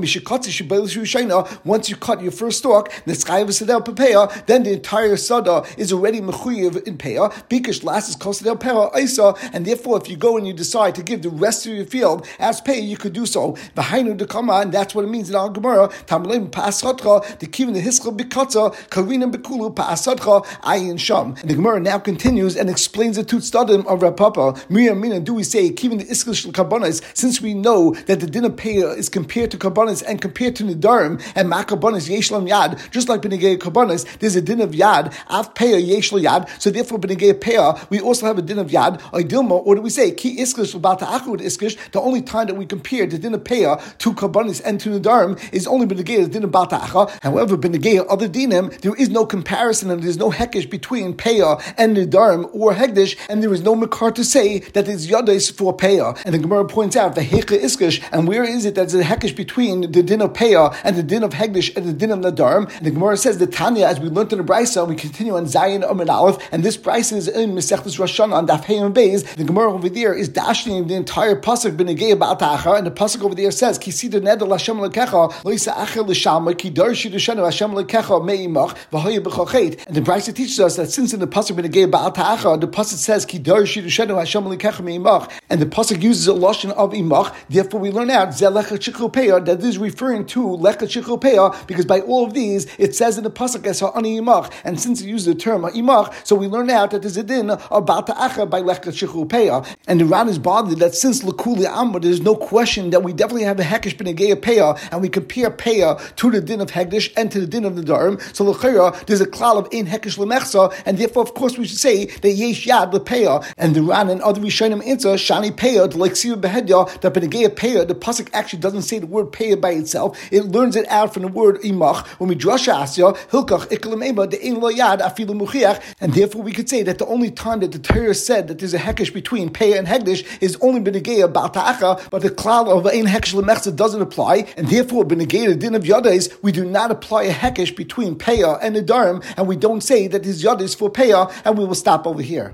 once 1.66 1.90
you 1.90 1.96
cut 1.96 2.22
your 2.22 2.32
first 2.32 2.58
stalk, 2.60 2.92
the 3.06 4.44
then 4.46 4.64
the 4.64 4.74
entire 4.74 5.18
sada 5.18 5.64
is 5.78 5.94
already 5.94 6.22
mechuyev 6.22 6.88
in 6.88 6.98
Peah. 6.98 7.34
Because 7.50 7.84
last 7.84 8.10
is 8.10 8.16
kosadel 8.16 8.60
Peah 8.60 8.98
Isa, 8.98 9.34
and 9.54 9.66
therefore 9.66 9.98
if 9.98 10.10
you 10.10 10.18
go 10.18 10.38
and 10.38 10.48
you 10.48 10.54
decide 10.54 10.96
to 10.96 11.04
give 11.04 11.22
the 11.22 11.30
rest 11.30 11.66
of 11.66 11.74
your 11.74 11.86
field 11.86 12.28
as 12.40 12.62
Peah, 12.62 12.82
you 12.86 12.98
could 12.98 13.14
do 13.14 13.26
so. 13.26 13.56
Behind 13.76 14.20
the 14.20 14.26
kama, 14.26 14.54
and 14.62 14.72
that's 14.72 14.96
what 14.96 15.06
it 15.06 15.10
means 15.10 15.30
in 15.30 15.36
Al 15.36 15.50
Gemara. 15.50 15.88
Tamlim 16.08 16.50
pa'asotcha, 16.50 17.40
the 17.40 17.48
kivin 17.48 17.74
the 17.74 17.82
hiskal 17.82 18.16
bikatza, 18.16 18.74
karina 18.90 19.28
bekulu 19.28 19.74
pa'asotcha, 19.74 20.46
ayin 20.64 21.00
sham. 21.00 21.36
And 21.42 21.50
the 21.50 21.56
Gemara 21.56 21.80
now 21.80 22.00
continues 22.00 22.56
and 22.56 22.70
explains 22.70 23.16
the 23.16 23.24
two 23.24 23.38
stadim 23.38 23.86
of 23.88 24.00
Rapapa. 24.00 24.70
Miriam 24.70 25.02
Mina, 25.02 25.20
do 25.20 25.34
we 25.34 25.44
say 25.44 25.70
kivin 25.72 26.00
the 26.00 26.06
iskal 26.06 26.36
shel 26.36 26.52
karbonis? 26.52 27.02
Since 27.16 27.42
we 27.42 27.54
know 27.54 27.94
that 28.06 28.20
the 28.20 28.28
din 28.28 28.46
of 28.46 28.60
is 28.62 29.10
compared 29.10 29.52
to 29.52 29.58
karbonis 29.58 30.04
and 30.06 30.22
compared 30.22 30.56
to 30.58 30.64
nidarim 30.64 31.22
and 31.36 31.52
makabonis 31.52 32.10
yeshlam 32.10 32.48
yad, 32.50 32.92
just 32.92 33.10
like 33.10 33.22
benegay 33.22 33.58
karbonis, 33.58 34.06
there's 34.20 34.36
a 34.36 34.42
din 34.42 34.62
of 34.62 34.72
yad 34.72 35.14
av 35.30 35.54
Peah 35.54 35.82
yeshlam 35.82 36.24
yad. 36.24 36.62
So 36.62 36.70
therefore 36.70 37.00
benegay 37.00 37.34
Peah, 37.34 37.90
we 37.90 38.00
also 38.00 38.26
have 38.26 38.38
a 38.38 38.42
din 38.42 38.60
of 38.60 38.70
yad. 38.70 39.02
Dilma, 39.12 39.62
or 39.66 39.76
do 39.76 39.82
we 39.82 39.90
say 39.90 40.12
ki 40.12 40.42
about 40.74 41.00
the 41.00 41.06
achud 41.06 41.42
iskish? 41.42 41.78
The 41.92 42.02
only 42.02 42.22
time 42.22 42.48
that 42.48 42.56
we 42.56 42.66
compare 42.66 43.06
the 43.06 43.18
din 43.18 43.34
of 43.34 43.44
Peah 43.44 43.98
to 44.00 44.14
karbonis 44.14 44.62
and 44.64 44.80
to 44.82 44.90
nidarim 44.90 45.40
is 45.54 45.68
only 45.68 45.86
benegay 45.86 46.24
the 46.24 46.30
din 46.30 46.44
of 46.44 46.52
Balta'acha. 46.52 47.22
However, 47.22 47.58
benegay 47.58 48.06
other 48.10 48.28
dinim, 48.28 48.80
there 48.82 48.96
is 48.96 49.10
no 49.10 49.26
comparison 49.26 49.90
and 49.90 50.04
there's 50.04 50.18
no 50.18 50.30
between 50.70 51.14
Peah 51.14 51.62
and 51.78 51.98
nidarim 51.98 52.50
or 52.54 52.74
hegdish, 52.74 53.18
and 53.30 53.42
there 53.42 53.54
is 53.54 53.62
no 53.62 53.76
makar 53.76 54.12
to 54.12 54.24
say 54.24 54.60
that 54.60 54.88
it's 54.88 55.08
yadis 55.08 55.52
for 55.52 55.76
Peah. 55.76 56.22
And 56.26 56.34
the 56.34 56.40
Gemara 56.40 56.66
points 56.66 56.96
out 56.96 57.16
the 57.16 57.22
hecha 57.22 57.60
iskish, 57.60 58.04
and 58.12 58.28
where 58.28 58.44
is 58.44 58.66
it 58.66 58.76
that 58.76 58.94
a 58.94 58.98
hekish 58.98 59.36
between 59.36 59.92
the 59.92 60.04
din 60.04 60.22
of 60.22 60.34
Peah 60.34 60.76
and 60.84 60.96
the 60.96 61.04
din 61.04 61.24
of 61.24 61.32
hegdish 61.32 61.76
and 61.76 61.86
the 61.86 61.94
din 61.94 62.12
of 62.12 62.20
nidarim? 62.20 62.72
And 62.78 62.86
the 62.86 62.92
Gemara 62.92 63.18
says 63.18 63.38
the 63.38 63.48
Tanya, 63.48 63.86
as 63.88 64.00
we 64.00 64.10
learned 64.10 64.34
in 64.34 64.40
the 64.40 64.44
Brisa, 64.44 64.88
we 64.88 64.96
continue 64.96 65.36
on 65.36 65.46
Zayin 65.46 65.90
Amid 65.90 66.10
Aleph, 66.10 66.38
and 66.52 66.64
this 66.64 66.78
Brisa 66.78 67.14
is 67.14 67.28
in 67.28 67.52
Masechtas 67.52 68.00
Rosh 68.00 68.20
on 68.20 68.48
Daf 68.48 68.70
and 68.70 68.96
Beis. 68.96 69.26
The 69.36 69.44
Gemara 69.44 69.74
over 69.74 69.90
there 69.90 70.14
is 70.14 70.30
dashing 70.30 70.88
the 70.88 70.96
entire 70.96 71.36
pasuk 71.36 71.76
benegay 71.78 72.14
about 72.14 72.40
Ta'achar, 72.40 72.78
and 72.78 72.86
the 72.86 72.92
pasuk 72.92 73.24
over 73.24 73.36
there 73.36 73.52
says 73.52 73.80
Kisida 73.80 74.22
Nedel 74.22 74.52
Hashem 74.52 74.78
Lekecha 74.78 75.32
Loisa 75.44 75.74
Acher 75.74 76.06
L'Shalma 76.08 76.58
Ki 76.58 76.72
Darshi 76.72 77.12
D'Shenu 77.12 77.44
Hashem 77.44 77.72
Lekecha 77.72 78.22
Meimach 78.22 78.76
V'Hoye 78.92 79.20
B'Chochet. 79.20 79.86
And 79.88 79.96
the 79.96 80.02
Teaches 80.32 80.62
us 80.62 80.78
that 80.78 80.90
since 80.90 81.14
in 81.14 81.20
the 81.20 81.28
pasuk 81.28 81.60
benegay 81.60 81.84
about 81.84 82.16
Ta'achar, 82.16 82.58
the 82.58 82.68
pasuk 82.68 82.96
says 82.96 83.26
Ki 83.26 83.38
Darshi 83.38 83.84
D'Shenu 83.84 84.18
Hashem 84.18 84.44
Meimach, 84.44 85.30
and 85.50 85.62
the 85.62 85.66
pasuk 85.66 86.02
uses 86.02 86.26
a 86.28 86.32
lashon 86.32 86.72
of 86.72 86.94
Imach. 86.94 87.36
Therefore, 87.50 87.82
we 87.82 87.92
learn 87.92 88.10
out 88.10 88.30
Zelecha 88.30 89.46
that 89.46 89.60
is 89.62 89.78
referring 89.78 90.26
to 90.28 90.40
Lecha 90.40 90.88
Chikropeya 90.88 91.68
because 91.68 91.86
by 91.86 92.00
all 92.00 92.26
of 92.26 92.34
these 92.34 92.66
it 92.80 92.96
says 92.96 93.18
in 93.18 93.26
the 93.26 93.30
pasuk 93.30 93.66
as 93.66 93.82
Ha'ani 93.82 94.22
Imach, 94.22 94.52
and 94.64 94.80
since 94.80 95.02
it 95.02 95.08
uses 95.08 95.26
the 95.26 95.36
term 95.36 95.64
Imach, 95.64 96.14
so 96.26 96.36
we 96.36 96.48
learn 96.48 96.70
out 96.70 96.92
that 96.92 97.02
there's 97.02 97.18
a 97.18 97.24
din 97.24 97.50
about 97.50 98.08
Ta'achar 98.08 98.50
by 98.50 98.62
Lecha 98.62 98.86
Chikropeya. 98.86 99.68
And 99.88 100.00
the 100.00 100.06
Ran 100.06 100.30
is 100.30 100.40
bothered 100.40 100.80
that 100.80 100.96
since 100.96 101.24
Lakuli 101.24 101.66
Amma, 101.66 102.00
there's 102.00 102.22
no 102.22 102.36
question 102.36 102.92
that 102.92 103.04
we 103.04 103.12
definitely 103.12 103.44
have 103.44 103.60
a 103.60 103.64
Hekesh 103.64 103.98
Benegea 103.98 104.38
Peah, 104.38 104.80
and 104.92 105.02
we 105.02 105.10
compare 105.10 105.52
Peah 105.52 106.16
to 106.16 106.32
the 106.32 106.40
din 106.40 106.62
of 106.62 106.72
Hegdish 106.72 107.12
and 107.18 107.30
to 107.32 107.42
the 107.42 107.48
din 107.48 107.66
of 107.66 107.76
the 107.76 107.82
Dharam. 107.82 108.20
So 108.34 108.46
Lachira, 108.46 109.06
there's 109.08 109.22
a 109.22 109.28
cloud 109.28 109.58
of 109.58 109.68
in 109.74 109.88
Hekesh 109.88 110.21
Lemechsa, 110.26 110.74
and 110.86 110.98
therefore, 110.98 111.24
of 111.24 111.34
course, 111.34 111.58
we 111.58 111.68
should 111.68 111.78
say 111.78 112.06
that 112.06 112.32
Yesh 112.32 112.66
Yad 112.66 112.92
Lepeah. 112.92 113.46
And 113.58 113.76
the 113.76 113.82
Ran 113.82 114.10
and 114.10 114.22
other 114.22 114.42
Rishonim 114.42 114.86
answer 114.86 115.10
Shani 115.10 115.52
Peah, 115.52 115.96
like 115.96 116.16
Siva 116.16 116.38
Behedya, 116.38 117.02
that 117.02 117.14
Benegea 117.14 117.50
Peah, 117.50 117.88
the 117.88 117.96
Pasuk 117.96 118.30
actually 118.34 118.60
doesn't 118.60 118.84
say 118.84 119.00
the 119.00 119.08
word 119.08 119.28
Peah 119.28 119.60
by 119.60 119.72
itself, 119.72 120.18
it 120.32 120.46
learns 120.46 120.76
it 120.76 120.88
out 120.88 121.14
from 121.14 121.24
the 121.24 121.28
word 121.28 121.62
Imach. 121.62 122.06
When 122.20 122.30
we 122.30 122.36
drasha 122.36 122.74
Asya, 122.74 123.18
Hilkach 123.30 123.68
Ikalam 123.68 124.06
Ema, 124.06 124.28
the 124.28 124.44
Ein 124.46 124.60
Lo 124.60 124.72
Yad, 124.72 125.00
Afilu 125.00 125.40
Muchiach, 125.40 125.82
and 126.00 126.14
therefore 126.14 126.42
we 126.42 126.52
could 126.52 126.70
say 126.70 126.84
that 126.84 126.98
the 126.98 127.06
only 127.06 127.32
time 127.32 127.60
that 127.60 127.72
the 127.72 127.80
Torah 127.80 128.14
said 128.14 128.48
that 128.48 128.60
there's 128.60 128.74
a 128.74 128.80
Hekesh 128.80 129.14
between 129.14 129.50
Peah 129.50 129.78
and 129.78 129.88
Hegdish 129.88 130.26
is 130.42 130.58
only 130.62 130.80
Benegea 130.82 131.32
Bata'acha, 131.32 132.10
but 132.10 132.22
the 132.22 132.30
cloud 132.30 132.68
of 132.68 132.86
Ein 132.88 133.06
Hekesh 133.06 133.34
Lemechza 133.34 133.76
doesn't 133.76 134.02
apply, 134.02 134.46
and 134.58 134.68
therefore 134.68 135.06
Benegea, 135.06 135.50
the 135.50 135.56
din 135.56 135.76
of 135.76 135.84
Yadais, 135.84 136.32
we 136.42 136.52
do 136.52 136.66
not 136.66 136.92
apply 136.92 137.24
a 137.24 137.34
Hekesh 137.34 137.76
between 137.76 138.16
Peah 138.16 138.60
and 138.62 138.76
Nidarim, 138.76 139.24
and 139.38 139.48
we 139.48 139.56
don't 139.56 139.82
say 139.82 140.08
that 140.12 140.24
his 140.26 140.44
Yadais 140.44 140.76
for 140.76 140.90
Peah, 140.90 141.32
and 141.46 141.58
we 141.58 141.66
will 141.66 141.76
stop 141.76 142.06
over 142.08 142.22
here. 142.22 142.50